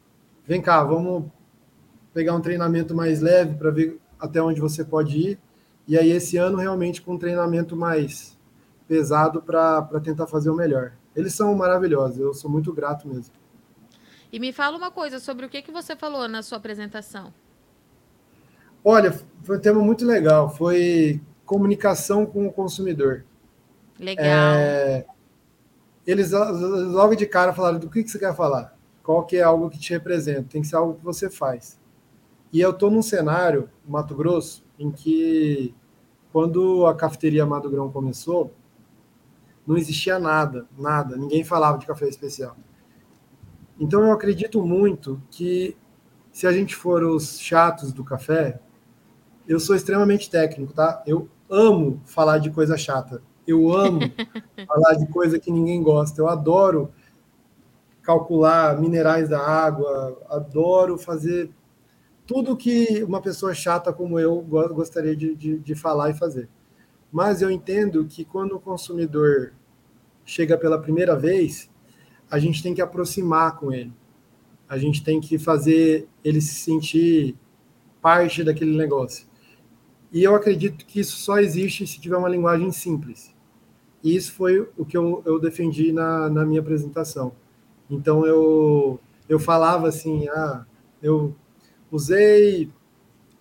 vem 0.47 0.61
cá, 0.61 0.83
vamos 0.83 1.31
pegar 2.12 2.35
um 2.35 2.40
treinamento 2.40 2.95
mais 2.95 3.21
leve 3.21 3.54
para 3.57 3.71
ver 3.71 3.99
até 4.19 4.40
onde 4.40 4.61
você 4.61 4.85
pode 4.85 5.16
ir. 5.19 5.38
E 5.87 5.99
aí 5.99 6.11
esse 6.11 6.37
ano 6.37 6.59
realmente 6.59 7.02
com 7.02 7.14
um 7.14 7.19
treinamento 7.19 7.76
mais 7.76 8.38
pesado 8.87 9.42
para 9.42 10.00
tentar 10.02 10.26
fazer 10.26 10.50
o 10.50 10.54
melhor. 10.54 10.92
Eles 11.14 11.35
são 11.35 11.54
maravilhosos, 11.54 12.19
eu 12.19 12.33
sou 12.35 12.50
muito 12.50 12.73
grato 12.73 13.09
mesmo. 13.09 13.35
E 14.33 14.38
me 14.38 14.52
fala 14.52 14.78
uma 14.78 14.90
coisa 14.90 15.19
sobre 15.19 15.45
o 15.45 15.49
que, 15.49 15.61
que 15.61 15.71
você 15.71 15.95
falou 15.95 16.26
na 16.26 16.42
sua 16.42 16.57
apresentação. 16.57 17.33
Olha, 18.83 19.12
foi 19.42 19.59
um 19.59 19.61
tema 19.61 19.81
muito 19.81 20.07
legal. 20.07 20.49
Foi 20.54 21.21
comunicação 21.44 22.25
com 22.26 22.46
o 22.46 22.52
consumidor. 22.52 23.25
Legal. 23.99 24.25
É, 24.25 25.04
eles 26.06 26.32
logo 26.32 27.14
de 27.14 27.26
cara 27.26 27.52
falaram 27.52 27.78
do 27.78 27.88
que, 27.88 28.02
que 28.02 28.11
você 28.11 28.18
quer 28.18 28.34
falar, 28.34 28.76
qual 29.02 29.25
que 29.25 29.37
é 29.37 29.42
algo 29.42 29.70
que 29.70 29.78
te 29.78 29.92
representa, 29.92 30.49
tem 30.50 30.62
que 30.62 30.68
ser 30.68 30.76
algo 30.76 30.94
que 30.94 31.04
você 31.04 31.30
faz. 31.30 31.78
E 32.52 32.61
eu 32.61 32.70
estou 32.70 32.90
num 32.90 33.02
cenário, 33.02 33.70
Mato 33.87 34.14
Grosso, 34.14 34.64
em 34.78 34.90
que 34.90 35.75
quando 36.32 36.87
a 36.87 36.94
cafeteria 36.94 37.44
Amado 37.44 37.70
Grão 37.70 37.90
começou, 37.90 38.52
não 39.66 39.76
existia 39.76 40.18
nada, 40.18 40.66
nada, 40.76 41.16
ninguém 41.16 41.44
falava 41.44 41.78
de 41.78 41.87
café 41.87 42.08
especial. 42.08 42.56
Então 43.78 44.02
eu 44.02 44.12
acredito 44.12 44.62
muito 44.62 45.22
que 45.30 45.76
se 46.30 46.46
a 46.46 46.52
gente 46.52 46.75
for 46.75 47.02
os 47.04 47.38
chatos 47.38 47.92
do 47.92 48.04
café, 48.04 48.61
eu 49.46 49.58
sou 49.61 49.75
extremamente 49.75 50.30
técnico, 50.30 50.72
tá? 50.72 51.02
Eu 51.06 51.28
amo 51.50 52.00
falar 52.04 52.38
de 52.38 52.50
coisa 52.50 52.76
chata. 52.76 53.22
Eu 53.46 53.72
amo 53.72 54.00
falar 54.66 54.94
de 54.94 55.06
coisa 55.06 55.38
que 55.38 55.50
ninguém 55.50 55.82
gosta. 55.82 56.20
Eu 56.20 56.28
adoro 56.28 56.92
calcular 58.02 58.80
minerais 58.80 59.28
da 59.28 59.40
água, 59.40 60.18
adoro 60.28 60.99
fazer 60.99 61.50
tudo 62.26 62.56
que 62.56 63.02
uma 63.04 63.20
pessoa 63.20 63.54
chata 63.54 63.92
como 63.92 64.18
eu 64.18 64.40
gostaria 64.42 65.14
de, 65.14 65.34
de, 65.34 65.58
de 65.58 65.75
falar 65.75 66.11
e 66.11 66.14
fazer. 66.14 66.49
Mas 67.12 67.42
eu 67.42 67.50
entendo 67.50 68.04
que 68.06 68.25
quando 68.25 68.56
o 68.56 68.61
consumidor 68.61 69.52
chega 70.25 70.56
pela 70.56 70.80
primeira 70.80 71.16
vez, 71.16 71.70
a 72.30 72.38
gente 72.38 72.62
tem 72.62 72.75
que 72.75 72.80
aproximar 72.80 73.58
com 73.58 73.72
ele. 73.72 73.92
A 74.68 74.78
gente 74.78 75.04
tem 75.04 75.20
que 75.20 75.38
fazer 75.38 76.08
ele 76.25 76.40
se 76.40 76.54
sentir 76.54 77.37
parte 78.00 78.42
daquele 78.42 78.75
negócio. 78.76 79.26
E 80.12 80.23
eu 80.23 80.35
acredito 80.35 80.85
que 80.85 81.00
isso 81.00 81.16
só 81.16 81.38
existe 81.38 81.87
se 81.87 81.99
tiver 81.99 82.16
uma 82.16 82.28
linguagem 82.28 82.71
simples. 82.71 83.35
E 84.02 84.14
isso 84.14 84.33
foi 84.33 84.69
o 84.76 84.85
que 84.85 84.97
eu, 84.97 85.23
eu 85.25 85.38
defendi 85.38 85.92
na, 85.92 86.28
na 86.28 86.45
minha 86.45 86.61
apresentação. 86.61 87.33
Então 87.88 88.26
eu, 88.26 89.00
eu 89.28 89.38
falava 89.38 89.88
assim, 89.88 90.28
ah, 90.28 90.66
eu 91.02 91.35
usei 91.90 92.71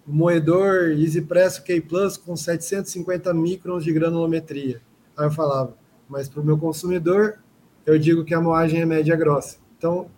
o 0.07 0.13
moedor 0.13 0.91
EasyPress 0.91 1.61
K 1.61 1.81
Plus 1.81 2.15
com 2.15 2.35
750 2.35 3.33
microns 3.33 3.83
de 3.83 3.91
granulometria. 3.91 4.81
Aí 5.17 5.25
eu 5.25 5.31
falava, 5.31 5.75
mas 6.07 6.29
para 6.29 6.41
o 6.41 6.45
meu 6.45 6.57
consumidor, 6.57 7.39
eu 7.85 7.97
digo 7.97 8.23
que 8.23 8.33
a 8.33 8.41
moagem 8.41 8.81
é 8.81 8.85
média 8.85 9.15
grossa. 9.15 9.57
Então, 9.77 10.09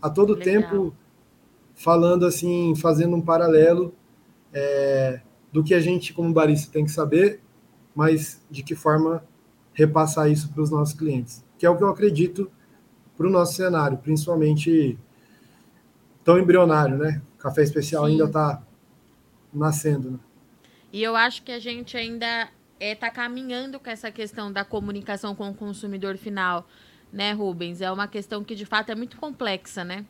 a 0.00 0.08
todo 0.08 0.34
Legal. 0.34 0.62
tempo, 0.62 0.94
falando 1.74 2.26
assim, 2.26 2.74
fazendo 2.76 3.14
um 3.14 3.20
paralelo 3.20 3.94
é, 4.52 5.20
do 5.52 5.62
que 5.62 5.74
a 5.74 5.80
gente, 5.80 6.14
como 6.14 6.32
barista, 6.32 6.72
tem 6.72 6.84
que 6.84 6.90
saber, 6.90 7.40
mas 7.94 8.42
de 8.50 8.62
que 8.62 8.74
forma 8.74 9.22
repassar 9.74 10.30
isso 10.30 10.50
para 10.50 10.62
os 10.62 10.70
nossos 10.70 10.94
clientes, 10.94 11.44
que 11.58 11.66
é 11.66 11.70
o 11.70 11.76
que 11.76 11.84
eu 11.84 11.88
acredito 11.88 12.50
para 13.16 13.26
o 13.26 13.30
nosso 13.30 13.54
cenário, 13.54 13.98
principalmente 13.98 14.98
tão 16.24 16.38
embrionário, 16.38 16.96
né? 16.96 17.20
O 17.34 17.38
café 17.38 17.62
especial 17.62 18.06
Sim. 18.06 18.12
ainda 18.12 18.24
está 18.24 18.62
nascendo. 19.52 20.12
Né? 20.12 20.18
E 20.92 21.02
eu 21.02 21.14
acho 21.14 21.42
que 21.42 21.52
a 21.52 21.58
gente 21.58 21.96
ainda 21.96 22.44
está 22.44 22.52
é, 22.80 22.94
tá 22.94 23.10
caminhando 23.10 23.78
com 23.78 23.90
essa 23.90 24.10
questão 24.10 24.50
da 24.50 24.64
comunicação 24.64 25.34
com 25.34 25.50
o 25.50 25.54
consumidor 25.54 26.16
final, 26.16 26.66
né, 27.12 27.32
Rubens? 27.32 27.80
É 27.80 27.90
uma 27.90 28.08
questão 28.08 28.42
que 28.42 28.54
de 28.54 28.64
fato 28.64 28.90
é 28.90 28.94
muito 28.94 29.16
complexa, 29.16 29.84
né? 29.84 30.04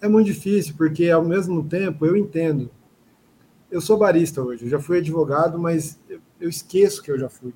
É 0.00 0.08
muito 0.08 0.26
difícil, 0.26 0.74
porque 0.76 1.08
ao 1.08 1.24
mesmo 1.24 1.66
tempo 1.66 2.04
eu 2.04 2.16
entendo 2.16 2.70
eu 3.74 3.80
sou 3.80 3.98
barista 3.98 4.40
hoje, 4.40 4.66
eu 4.66 4.70
já 4.70 4.78
fui 4.78 4.98
advogado, 4.98 5.58
mas 5.58 5.98
eu, 6.08 6.20
eu 6.40 6.48
esqueço 6.48 7.02
que 7.02 7.10
eu 7.10 7.18
já 7.18 7.28
fui. 7.28 7.52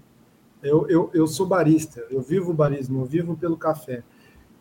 Eu, 0.60 0.84
eu, 0.88 1.10
eu 1.14 1.28
sou 1.28 1.46
barista, 1.46 2.04
eu 2.10 2.20
vivo 2.20 2.50
o 2.50 2.54
barismo, 2.54 3.02
eu 3.02 3.04
vivo 3.04 3.36
pelo 3.36 3.56
café. 3.56 4.02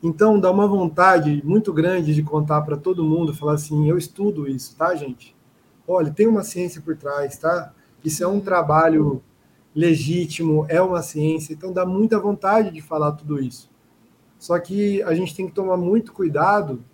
Então 0.04 0.40
dá 0.40 0.52
uma 0.52 0.68
vontade 0.68 1.42
muito 1.44 1.74
grande 1.74 2.14
de 2.14 2.22
contar 2.22 2.62
para 2.62 2.78
todo 2.78 3.04
mundo, 3.04 3.34
falar 3.34 3.54
assim, 3.54 3.90
eu 3.90 3.98
estudo 3.98 4.48
isso, 4.48 4.76
tá, 4.76 4.94
gente? 4.94 5.36
Olha, 5.88 6.12
tem 6.12 6.28
uma 6.28 6.44
ciência 6.44 6.80
por 6.80 6.96
trás, 6.96 7.40
tá? 7.40 7.74
Isso 8.06 8.24
é 8.24 8.28
um 8.28 8.40
trabalho 8.40 9.24
legítimo, 9.74 10.64
é 10.70 10.80
uma 10.80 11.02
ciência, 11.02 11.54
então 11.54 11.74
dá 11.74 11.88
muita 11.88 12.20
vontade 12.20 12.70
de 12.70 12.84
falar 12.84 13.14
tudo 13.14 13.42
isso. 13.42 13.68
Só 14.38 14.60
que 14.60 15.02
a 15.02 15.16
gente 15.16 15.36
tem 15.36 15.48
que 15.48 15.56
tomar 15.56 15.78
muito 15.78 16.14
cuidado 16.14 16.86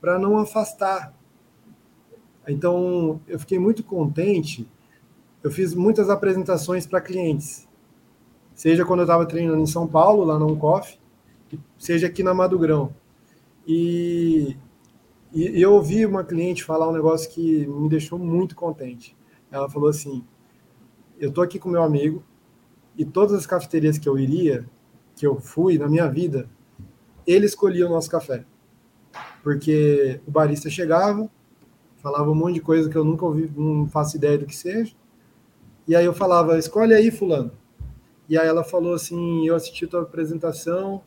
para 0.00 0.18
não 0.18 0.38
afastar 0.38 1.14
então, 2.48 3.20
eu 3.26 3.38
fiquei 3.38 3.58
muito 3.58 3.82
contente. 3.82 4.68
Eu 5.42 5.50
fiz 5.50 5.74
muitas 5.74 6.10
apresentações 6.10 6.86
para 6.86 7.00
clientes, 7.00 7.68
seja 8.54 8.84
quando 8.84 9.00
eu 9.00 9.04
estava 9.04 9.26
treinando 9.26 9.60
em 9.60 9.66
São 9.66 9.86
Paulo, 9.86 10.24
lá 10.24 10.38
no 10.38 10.46
Uncoff, 10.50 10.98
seja 11.78 12.06
aqui 12.08 12.22
na 12.22 12.34
Madogrão. 12.34 12.92
E, 13.66 14.56
e, 15.32 15.60
eu 15.60 15.72
ouvi 15.74 16.04
uma 16.04 16.24
cliente 16.24 16.64
falar 16.64 16.88
um 16.88 16.92
negócio 16.92 17.30
que 17.30 17.66
me 17.66 17.88
deixou 17.88 18.18
muito 18.18 18.56
contente. 18.56 19.16
Ela 19.50 19.68
falou 19.68 19.88
assim: 19.88 20.24
Eu 21.18 21.28
estou 21.28 21.44
aqui 21.44 21.58
com 21.58 21.68
meu 21.68 21.82
amigo 21.82 22.24
e 22.96 23.04
todas 23.04 23.34
as 23.34 23.46
cafeterias 23.46 23.98
que 23.98 24.08
eu 24.08 24.18
iria, 24.18 24.68
que 25.14 25.26
eu 25.26 25.38
fui 25.40 25.78
na 25.78 25.88
minha 25.88 26.08
vida, 26.08 26.48
ele 27.26 27.46
escolhia 27.46 27.86
o 27.86 27.90
nosso 27.90 28.10
café. 28.10 28.44
Porque 29.42 30.20
o 30.26 30.30
barista 30.30 30.70
chegava, 30.70 31.30
falava 32.06 32.30
um 32.30 32.36
monte 32.36 32.54
de 32.54 32.60
coisa 32.60 32.88
que 32.88 32.94
eu 32.94 33.02
nunca 33.02 33.24
ouvi, 33.24 33.50
não 33.56 33.88
faço 33.88 34.16
ideia 34.16 34.38
do 34.38 34.46
que 34.46 34.54
seja. 34.54 34.94
E 35.88 35.96
aí 35.96 36.04
eu 36.04 36.14
falava, 36.14 36.56
escolhe 36.56 36.94
aí, 36.94 37.10
fulano. 37.10 37.50
E 38.28 38.38
aí 38.38 38.46
ela 38.46 38.62
falou 38.62 38.94
assim, 38.94 39.44
eu 39.44 39.56
assisti 39.56 39.88
tua 39.88 40.02
apresentação 40.02 41.02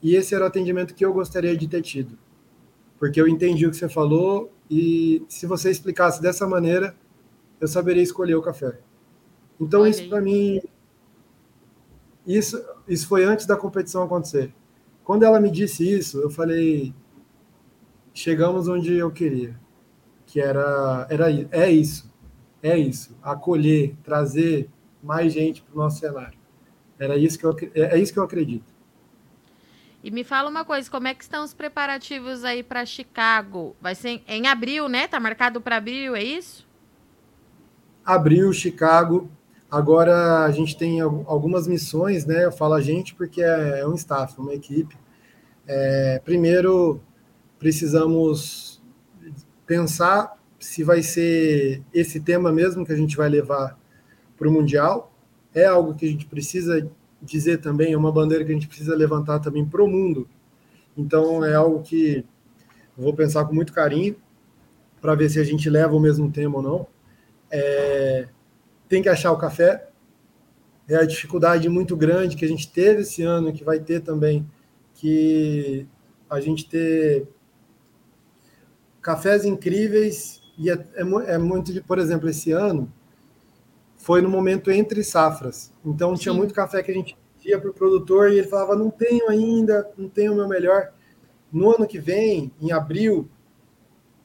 e 0.00 0.14
esse 0.14 0.32
era 0.32 0.44
o 0.44 0.46
atendimento 0.46 0.94
que 0.94 1.04
eu 1.04 1.12
gostaria 1.12 1.56
de 1.56 1.66
ter 1.66 1.82
tido. 1.82 2.16
Porque 2.96 3.20
eu 3.20 3.26
entendi 3.26 3.66
o 3.66 3.70
que 3.70 3.76
você 3.76 3.88
falou 3.88 4.52
e 4.70 5.24
se 5.28 5.46
você 5.46 5.68
explicasse 5.68 6.22
dessa 6.22 6.46
maneira, 6.46 6.94
eu 7.60 7.66
saberia 7.66 8.02
escolher 8.02 8.36
o 8.36 8.42
café. 8.42 8.78
Então 9.60 9.84
isso 9.84 10.08
para 10.08 10.20
mim 10.20 10.60
isso 12.24 12.64
isso 12.86 13.08
foi 13.08 13.24
antes 13.24 13.46
da 13.46 13.56
competição 13.56 14.04
acontecer. 14.04 14.54
Quando 15.02 15.24
ela 15.24 15.40
me 15.40 15.50
disse 15.50 15.82
isso, 15.92 16.20
eu 16.20 16.30
falei 16.30 16.94
chegamos 18.14 18.68
onde 18.68 18.94
eu 18.94 19.10
queria 19.10 19.58
que 20.30 20.40
era, 20.40 21.06
era 21.10 21.26
é 21.50 21.70
isso, 21.70 22.08
é 22.62 22.78
isso, 22.78 23.18
acolher, 23.20 23.96
trazer 24.04 24.68
mais 25.02 25.32
gente 25.32 25.60
para 25.60 25.74
o 25.74 25.78
nosso 25.78 25.98
cenário. 25.98 26.38
Era 26.98 27.16
isso 27.16 27.36
que 27.36 27.44
eu, 27.44 27.56
é, 27.74 27.96
é 27.96 27.98
isso 27.98 28.12
que 28.12 28.18
eu 28.18 28.22
acredito. 28.22 28.72
E 30.04 30.10
me 30.10 30.22
fala 30.22 30.48
uma 30.48 30.64
coisa, 30.64 30.88
como 30.88 31.08
é 31.08 31.14
que 31.14 31.24
estão 31.24 31.44
os 31.44 31.52
preparativos 31.52 32.44
aí 32.44 32.62
para 32.62 32.86
Chicago? 32.86 33.74
Vai 33.80 33.94
ser 33.94 34.22
em, 34.28 34.46
abril, 34.46 34.88
né? 34.88 35.08
Tá 35.08 35.18
marcado 35.18 35.60
para 35.60 35.76
abril, 35.76 36.14
é 36.14 36.22
isso? 36.22 36.66
Abril, 38.04 38.52
Chicago. 38.52 39.30
Agora 39.70 40.44
a 40.44 40.50
gente 40.52 40.76
tem 40.76 41.00
algumas 41.00 41.66
missões, 41.66 42.24
né? 42.24 42.44
Eu 42.44 42.52
falo 42.52 42.74
a 42.74 42.80
gente 42.80 43.14
porque 43.14 43.42
é, 43.42 43.80
é 43.80 43.86
um 43.86 43.94
staff, 43.94 44.38
uma 44.38 44.54
equipe. 44.54 44.96
É, 45.66 46.20
primeiro, 46.24 47.00
precisamos 47.58 48.79
pensar 49.70 50.36
se 50.58 50.82
vai 50.82 51.00
ser 51.00 51.80
esse 51.94 52.18
tema 52.18 52.50
mesmo 52.50 52.84
que 52.84 52.90
a 52.90 52.96
gente 52.96 53.16
vai 53.16 53.28
levar 53.28 53.78
para 54.36 54.48
o 54.48 54.50
Mundial. 54.50 55.14
É 55.54 55.64
algo 55.64 55.94
que 55.94 56.04
a 56.04 56.08
gente 56.08 56.26
precisa 56.26 56.90
dizer 57.22 57.58
também, 57.58 57.92
é 57.92 57.96
uma 57.96 58.10
bandeira 58.10 58.44
que 58.44 58.50
a 58.50 58.54
gente 58.54 58.66
precisa 58.66 58.96
levantar 58.96 59.38
também 59.38 59.64
para 59.64 59.80
o 59.80 59.86
mundo. 59.86 60.28
Então, 60.96 61.44
é 61.44 61.54
algo 61.54 61.82
que 61.82 62.24
vou 62.98 63.14
pensar 63.14 63.44
com 63.44 63.54
muito 63.54 63.72
carinho 63.72 64.16
para 65.00 65.14
ver 65.14 65.30
se 65.30 65.38
a 65.38 65.44
gente 65.44 65.70
leva 65.70 65.94
o 65.94 66.00
mesmo 66.00 66.32
tema 66.32 66.56
ou 66.56 66.62
não. 66.62 66.86
É, 67.48 68.26
tem 68.88 69.00
que 69.00 69.08
achar 69.08 69.30
o 69.30 69.38
café. 69.38 69.88
É 70.88 70.96
a 70.96 71.06
dificuldade 71.06 71.68
muito 71.68 71.96
grande 71.96 72.36
que 72.36 72.44
a 72.44 72.48
gente 72.48 72.68
teve 72.72 73.02
esse 73.02 73.22
ano, 73.22 73.52
que 73.52 73.62
vai 73.62 73.78
ter 73.78 74.00
também, 74.00 74.44
que 74.94 75.86
a 76.28 76.40
gente 76.40 76.68
ter 76.68 77.28
cafés 79.00 79.44
incríveis 79.44 80.40
e 80.58 80.70
é, 80.70 80.74
é, 80.94 81.02
é, 81.34 81.38
muito 81.38 81.72
de, 81.72 81.80
por 81.80 81.98
exemplo, 81.98 82.28
esse 82.28 82.52
ano 82.52 82.92
foi 83.96 84.20
no 84.20 84.28
momento 84.28 84.70
entre 84.70 85.02
safras. 85.02 85.72
Então 85.84 86.14
tinha 86.14 86.32
Sim. 86.32 86.38
muito 86.38 86.54
café 86.54 86.82
que 86.82 86.90
a 86.90 86.94
gente 86.94 87.16
ia 87.44 87.58
para 87.58 87.70
o 87.70 87.74
produtor 87.74 88.30
e 88.30 88.38
ele 88.38 88.46
falava 88.46 88.76
não 88.76 88.90
tenho 88.90 89.28
ainda, 89.28 89.90
não 89.96 90.08
tenho 90.08 90.32
o 90.32 90.36
meu 90.36 90.48
melhor. 90.48 90.92
No 91.52 91.74
ano 91.74 91.86
que 91.86 91.98
vem, 91.98 92.52
em 92.60 92.72
abril, 92.72 93.28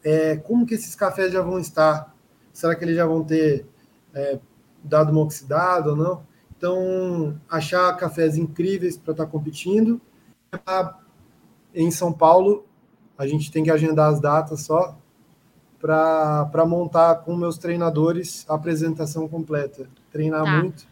é, 0.03 0.37
como 0.37 0.65
que 0.65 0.75
esses 0.75 0.95
cafés 0.95 1.31
já 1.31 1.41
vão 1.41 1.59
estar? 1.59 2.15
Será 2.53 2.75
que 2.75 2.83
eles 2.83 2.95
já 2.95 3.05
vão 3.05 3.23
ter 3.23 3.65
é, 4.13 4.39
dado 4.83 5.11
uma 5.11 5.21
oxidada 5.21 5.91
ou 5.91 5.95
não? 5.95 6.25
Então, 6.57 7.39
achar 7.49 7.95
cafés 7.97 8.37
incríveis 8.37 8.97
para 8.97 9.11
estar 9.11 9.25
tá 9.25 9.31
competindo. 9.31 9.99
Em 11.73 11.91
São 11.91 12.13
Paulo, 12.13 12.65
a 13.17 13.25
gente 13.27 13.51
tem 13.51 13.63
que 13.63 13.71
agendar 13.71 14.11
as 14.11 14.19
datas 14.19 14.61
só 14.61 14.97
para 15.79 16.65
montar 16.65 17.15
com 17.15 17.35
meus 17.35 17.57
treinadores 17.57 18.45
a 18.49 18.55
apresentação 18.55 19.27
completa. 19.27 19.87
Treinar 20.11 20.43
tá. 20.43 20.59
muito. 20.59 20.87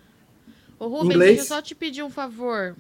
Ô, 0.79 0.87
Rubens, 0.87 1.15
Inglês. 1.15 1.35
deixa 1.37 1.41
eu 1.41 1.55
só 1.57 1.61
te 1.61 1.73
pedir 1.73 2.03
um 2.03 2.09
favor. 2.09 2.75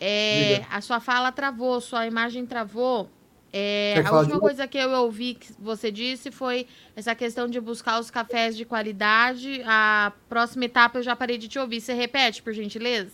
É, 0.00 0.64
a 0.70 0.80
sua 0.80 1.00
fala 1.00 1.32
travou, 1.32 1.80
sua 1.80 2.06
imagem 2.06 2.46
travou. 2.46 3.08
É, 3.52 4.02
a 4.04 4.18
última 4.18 4.38
coisa 4.38 4.66
que 4.68 4.76
eu 4.76 4.90
ouvi 4.90 5.34
que 5.34 5.52
você 5.58 5.90
disse 5.90 6.30
foi 6.30 6.66
essa 6.94 7.14
questão 7.14 7.48
de 7.48 7.58
buscar 7.58 7.98
os 7.98 8.10
cafés 8.10 8.56
de 8.56 8.64
qualidade. 8.64 9.62
A 9.64 10.12
próxima 10.28 10.66
etapa 10.66 10.98
eu 10.98 11.02
já 11.02 11.16
parei 11.16 11.38
de 11.38 11.48
te 11.48 11.58
ouvir. 11.58 11.80
Você 11.80 11.94
repete, 11.94 12.42
por 12.42 12.52
gentileza? 12.52 13.10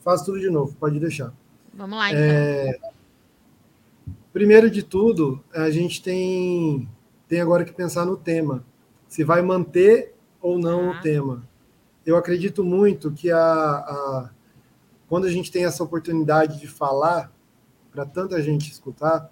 Faço 0.00 0.24
tudo 0.24 0.40
de 0.40 0.50
novo, 0.50 0.74
pode 0.74 0.98
deixar. 0.98 1.32
Vamos 1.72 1.96
lá, 1.96 2.10
então. 2.10 2.20
É... 2.20 2.91
Primeiro 4.32 4.70
de 4.70 4.82
tudo, 4.82 5.44
a 5.54 5.70
gente 5.70 6.02
tem, 6.02 6.88
tem 7.28 7.40
agora 7.40 7.64
que 7.64 7.72
pensar 7.72 8.06
no 8.06 8.16
tema. 8.16 8.64
Se 9.06 9.22
vai 9.22 9.42
manter 9.42 10.14
ou 10.40 10.58
não 10.58 10.90
ah. 10.90 10.92
o 10.92 11.00
tema. 11.02 11.46
Eu 12.04 12.16
acredito 12.16 12.64
muito 12.64 13.12
que 13.12 13.30
a, 13.30 13.38
a, 13.38 14.30
quando 15.06 15.26
a 15.26 15.30
gente 15.30 15.52
tem 15.52 15.66
essa 15.66 15.84
oportunidade 15.84 16.58
de 16.58 16.66
falar 16.66 17.30
para 17.90 18.06
tanta 18.06 18.42
gente 18.42 18.70
escutar, 18.70 19.30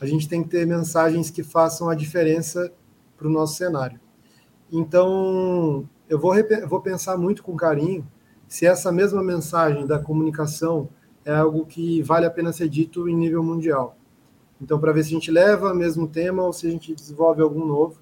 a 0.00 0.06
gente 0.06 0.28
tem 0.28 0.44
que 0.44 0.48
ter 0.48 0.64
mensagens 0.64 1.30
que 1.30 1.42
façam 1.42 1.88
a 1.88 1.94
diferença 1.94 2.72
para 3.16 3.26
o 3.26 3.30
nosso 3.30 3.56
cenário. 3.56 3.98
Então, 4.70 5.88
eu 6.08 6.18
vou, 6.18 6.34
vou 6.68 6.80
pensar 6.80 7.16
muito 7.16 7.42
com 7.42 7.56
carinho 7.56 8.06
se 8.46 8.64
essa 8.64 8.92
mesma 8.92 9.22
mensagem 9.22 9.84
da 9.84 9.98
comunicação 9.98 10.88
é 11.24 11.34
algo 11.34 11.66
que 11.66 12.00
vale 12.02 12.24
a 12.24 12.30
pena 12.30 12.52
ser 12.52 12.68
dito 12.68 13.08
em 13.08 13.16
nível 13.16 13.42
mundial. 13.42 13.98
Então, 14.60 14.78
para 14.78 14.92
ver 14.92 15.04
se 15.04 15.10
a 15.10 15.12
gente 15.12 15.30
leva 15.30 15.72
o 15.72 15.76
mesmo 15.76 16.08
tema 16.08 16.42
ou 16.42 16.52
se 16.52 16.66
a 16.66 16.70
gente 16.70 16.94
desenvolve 16.94 17.42
algum 17.42 17.64
novo. 17.64 18.00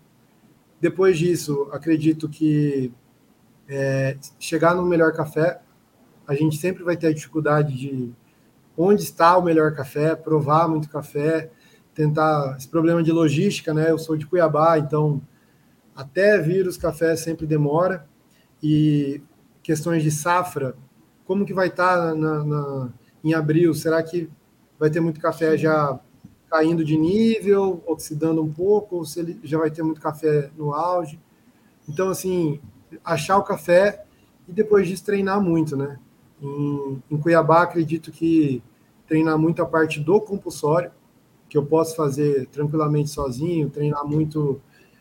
Depois 0.80 1.18
disso, 1.18 1.68
acredito 1.72 2.28
que 2.28 2.92
é, 3.68 4.16
chegar 4.38 4.74
no 4.74 4.84
melhor 4.84 5.12
café, 5.12 5.60
a 6.26 6.34
gente 6.34 6.56
sempre 6.56 6.82
vai 6.82 6.96
ter 6.96 7.08
a 7.08 7.14
dificuldade 7.14 7.76
de 7.76 8.12
onde 8.76 9.02
está 9.02 9.36
o 9.36 9.42
melhor 9.42 9.74
café, 9.74 10.14
provar 10.14 10.68
muito 10.68 10.88
café, 10.88 11.50
tentar 11.94 12.56
esse 12.58 12.68
problema 12.68 13.02
de 13.02 13.10
logística, 13.10 13.72
né? 13.72 13.90
Eu 13.90 13.98
sou 13.98 14.16
de 14.16 14.26
Cuiabá, 14.26 14.78
então 14.78 15.22
até 15.94 16.38
vir 16.38 16.66
os 16.66 16.76
cafés 16.76 17.20
sempre 17.20 17.46
demora 17.46 18.06
e 18.62 19.22
questões 19.62 20.02
de 20.02 20.10
safra, 20.10 20.76
como 21.24 21.44
que 21.44 21.54
vai 21.54 21.68
estar 21.68 21.96
tá 21.96 22.14
na, 22.14 22.44
na, 22.44 22.92
em 23.24 23.32
abril? 23.32 23.74
Será 23.74 24.02
que 24.02 24.30
vai 24.78 24.90
ter 24.90 25.00
muito 25.00 25.20
café 25.20 25.56
já 25.56 25.98
caindo 26.56 26.82
de 26.82 26.96
nível, 26.96 27.82
oxidando 27.86 28.42
um 28.42 28.50
pouco, 28.50 28.96
ou 28.96 29.04
se 29.04 29.20
ele 29.20 29.38
já 29.44 29.58
vai 29.58 29.70
ter 29.70 29.82
muito 29.82 30.00
café 30.00 30.50
no 30.56 30.72
auge? 30.72 31.20
Então, 31.86 32.08
assim, 32.08 32.58
achar 33.04 33.36
o 33.36 33.42
café 33.42 34.04
e 34.48 34.52
depois 34.52 34.88
disso 34.88 35.04
treinar 35.04 35.38
muito, 35.38 35.76
né? 35.76 35.98
Em, 36.40 37.02
em 37.10 37.18
Cuiabá, 37.18 37.62
acredito 37.62 38.10
que 38.10 38.62
treinar 39.06 39.38
muito 39.38 39.60
a 39.60 39.66
parte 39.66 40.00
do 40.00 40.18
compulsório, 40.18 40.90
que 41.46 41.58
eu 41.58 41.66
posso 41.66 41.94
fazer 41.94 42.46
tranquilamente 42.46 43.10
sozinho, 43.10 43.68
treinar 43.68 44.06
muito 44.06 44.58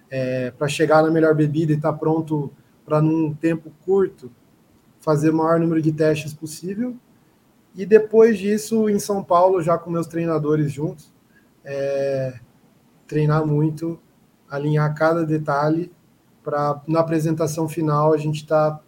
é, 0.09 0.51
para 0.51 0.67
chegar 0.67 1.03
na 1.03 1.09
melhor 1.09 1.33
bebida 1.33 1.71
e 1.71 1.77
estar 1.77 1.93
tá 1.93 1.97
pronto 1.97 2.51
para, 2.85 3.01
num 3.01 3.33
tempo 3.33 3.71
curto, 3.85 4.29
fazer 4.99 5.29
o 5.29 5.35
maior 5.35 5.57
número 5.57 5.81
de 5.81 5.93
testes 5.93 6.33
possível. 6.33 6.97
E 7.73 7.85
depois 7.85 8.37
disso, 8.37 8.89
em 8.89 8.99
São 8.99 9.23
Paulo, 9.23 9.61
já 9.61 9.77
com 9.77 9.89
meus 9.89 10.07
treinadores 10.07 10.71
juntos, 10.71 11.14
é, 11.65 12.39
treinar 13.07 13.45
muito, 13.45 13.99
alinhar 14.49 14.93
cada 14.95 15.25
detalhe 15.25 15.91
para 16.43 16.81
na 16.87 16.99
apresentação 16.99 17.67
final 17.67 18.13
a 18.13 18.17
gente 18.17 18.45
tá 18.45 18.79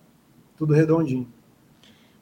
tudo 0.56 0.74
redondinho. 0.74 1.28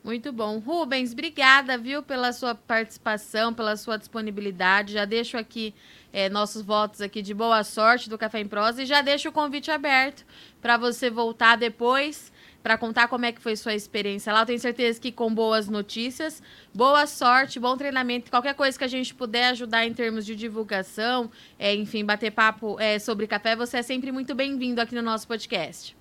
Muito 0.04 0.32
bom. 0.32 0.60
Rubens, 0.60 1.14
obrigada, 1.14 1.80
viu, 1.80 2.04
pela 2.04 2.32
sua 2.32 2.54
participação, 2.54 3.52
pela 3.52 3.76
sua 3.76 3.98
disponibilidade. 3.98 4.94
Já 4.94 5.04
deixo 5.04 5.36
aqui 5.36 5.74
é, 6.14 6.30
nossos 6.30 6.62
votos 6.62 7.02
aqui 7.02 7.24
de 7.24 7.34
boa 7.34 7.64
sorte 7.64 8.08
do 8.08 8.16
Café 8.16 8.40
em 8.40 8.48
Prosa 8.48 8.84
e 8.84 8.86
já 8.86 9.02
deixo 9.02 9.30
o 9.30 9.32
convite 9.32 9.72
aberto 9.72 10.24
para 10.62 10.78
você 10.78 11.10
voltar 11.10 11.58
depois 11.58 12.32
para 12.66 12.80
contar 12.80 13.08
como 13.08 13.24
é 13.26 13.32
que 13.32 13.40
foi 13.40 13.56
sua 13.56 13.76
experiência 13.76 14.34
lá. 14.34 14.42
Eu 14.42 14.46
tenho 14.48 14.60
certeza 14.60 15.00
que 15.00 15.12
com 15.12 15.32
boas 15.32 15.70
notícias, 15.70 16.42
boa 16.74 17.06
sorte, 17.06 17.60
bom 17.60 17.78
treinamento, 17.78 18.32
qualquer 18.32 18.56
coisa 18.56 18.76
que 18.76 18.84
a 18.84 18.88
gente 18.88 19.14
puder 19.14 19.50
ajudar 19.50 19.86
em 19.86 19.94
termos 19.94 20.26
de 20.26 20.36
divulgação, 20.36 21.30
é, 21.60 21.76
enfim, 21.76 22.04
bater 22.04 22.32
papo 22.32 22.80
é, 22.80 22.98
sobre 22.98 23.28
café, 23.28 23.56
você 23.56 23.78
é 23.78 23.82
sempre 23.84 24.12
muito 24.12 24.34
bem-vindo 24.34 24.82
aqui 24.82 24.96
no 24.96 25.04
nosso 25.04 25.28
podcast. 25.28 25.96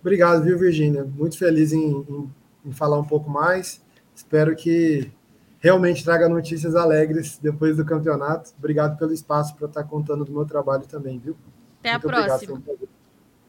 Obrigado, 0.00 0.42
viu, 0.44 0.58
Virgínia? 0.58 1.04
Muito 1.04 1.36
feliz 1.36 1.74
em, 1.74 1.90
em, 1.90 2.30
em 2.64 2.72
falar 2.72 2.98
um 2.98 3.04
pouco 3.04 3.28
mais. 3.28 3.82
Espero 4.16 4.56
que 4.56 5.12
realmente 5.58 6.02
traga 6.02 6.26
notícias 6.26 6.74
alegres 6.74 7.36
depois 7.36 7.76
do 7.76 7.84
campeonato. 7.84 8.52
Obrigado 8.56 8.96
pelo 8.96 9.12
espaço 9.12 9.54
para 9.56 9.66
estar 9.66 9.84
contando 9.84 10.24
do 10.24 10.32
meu 10.32 10.46
trabalho 10.46 10.86
também, 10.86 11.18
viu? 11.18 11.36
Até 11.80 11.92
Muito 11.92 12.08
a 12.08 12.24
próxima. 12.24 12.54
Obrigado, 12.54 12.88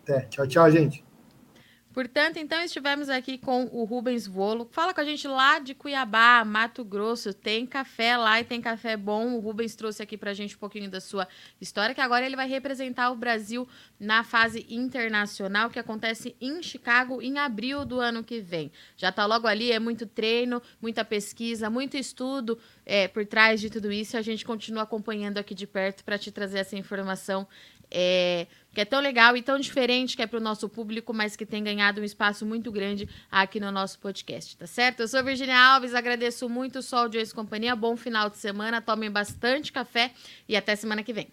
Até. 0.04 0.22
Tchau, 0.24 0.46
tchau, 0.46 0.70
gente. 0.70 1.11
Portanto, 1.94 2.38
então 2.38 2.64
estivemos 2.64 3.10
aqui 3.10 3.38
com 3.38 3.66
o 3.66 3.84
Rubens 3.84 4.26
Volo. 4.26 4.68
Fala 4.72 4.94
com 4.94 5.02
a 5.02 5.04
gente 5.04 5.28
lá 5.28 5.60
de 5.60 5.74
Cuiabá, 5.74 6.46
Mato 6.46 6.86
Grosso. 6.86 7.34
Tem 7.34 7.66
café 7.66 8.16
lá 8.16 8.40
e 8.40 8.46
tem 8.46 8.62
café 8.62 8.96
bom. 8.96 9.34
O 9.34 9.40
Rubens 9.40 9.76
trouxe 9.76 10.02
aqui 10.02 10.18
para 10.18 10.32
a 10.32 10.34
gente 10.34 10.56
um 10.56 10.60
pouquinho 10.60 10.90
da 10.90 11.02
sua 11.02 11.28
história, 11.60 11.94
que 11.94 12.00
agora 12.00 12.26
ele 12.26 12.38
vai 12.38 12.48
representar 12.48 13.12
o 13.12 13.16
Brasil 13.16 13.68
na 14.00 14.24
fase 14.24 14.66
internacional, 14.70 15.70
que 15.70 15.80
acontece 15.80 16.34
em 16.40 16.64
Chicago 16.64 17.22
em 17.22 17.38
abril 17.38 17.84
do 17.84 18.00
ano 18.00 18.24
que 18.24 18.40
vem. 18.40 18.72
Já 18.96 19.10
está 19.10 19.26
logo 19.26 19.46
ali, 19.46 19.74
é 19.74 19.80
muito 19.80 20.06
treino, 20.06 20.62
muita 20.82 21.04
pesquisa, 21.04 21.70
muito 21.70 21.98
estudo 21.98 22.58
é, 22.86 23.10
por 23.10 23.26
trás 23.26 23.60
de 23.60 23.70
tudo 23.70 23.92
isso. 23.92 24.16
A 24.16 24.22
gente 24.22 24.46
continua 24.46 24.84
acompanhando 24.84 25.40
aqui 25.40 25.54
de 25.54 25.68
perto 25.68 26.06
para 26.06 26.18
te 26.18 26.32
trazer 26.32 26.60
essa 26.60 26.78
informação 26.78 27.46
é, 27.92 28.48
que 28.74 28.82
é 28.82 28.86
tão 28.86 29.00
legal 29.00 29.36
e 29.36 29.42
tão 29.42 29.60
diferente 29.60 30.16
que 30.16 30.22
é 30.22 30.28
para 30.28 30.38
o 30.38 30.42
nosso 30.42 30.70
público, 30.70 31.14
mas 31.14 31.36
que 31.36 31.46
tem 31.46 31.64
ganhado 31.64 32.02
um 32.02 32.04
espaço 32.04 32.46
muito 32.46 32.72
grande 32.72 33.08
aqui 33.30 33.60
no 33.60 33.72
nosso 33.72 34.00
podcast, 34.00 34.56
tá 34.58 34.66
certo? 34.66 35.02
Eu 35.02 35.08
sou 35.08 35.24
Virginia 35.24 35.60
Alves, 35.60 35.94
agradeço 35.94 36.48
muito 36.48 36.80
o 36.80 36.82
Sol 36.82 37.10
de 37.10 37.18
Ex 37.18 37.34
Companhia, 37.34 37.76
bom 37.76 37.98
final 37.98 38.30
de 38.30 38.38
semana, 38.38 38.82
tomem 38.82 39.12
bastante 39.12 39.72
café 39.72 40.12
e 40.48 40.56
até 40.56 40.76
semana 40.76 41.04
que 41.04 41.12
vem. 41.12 41.28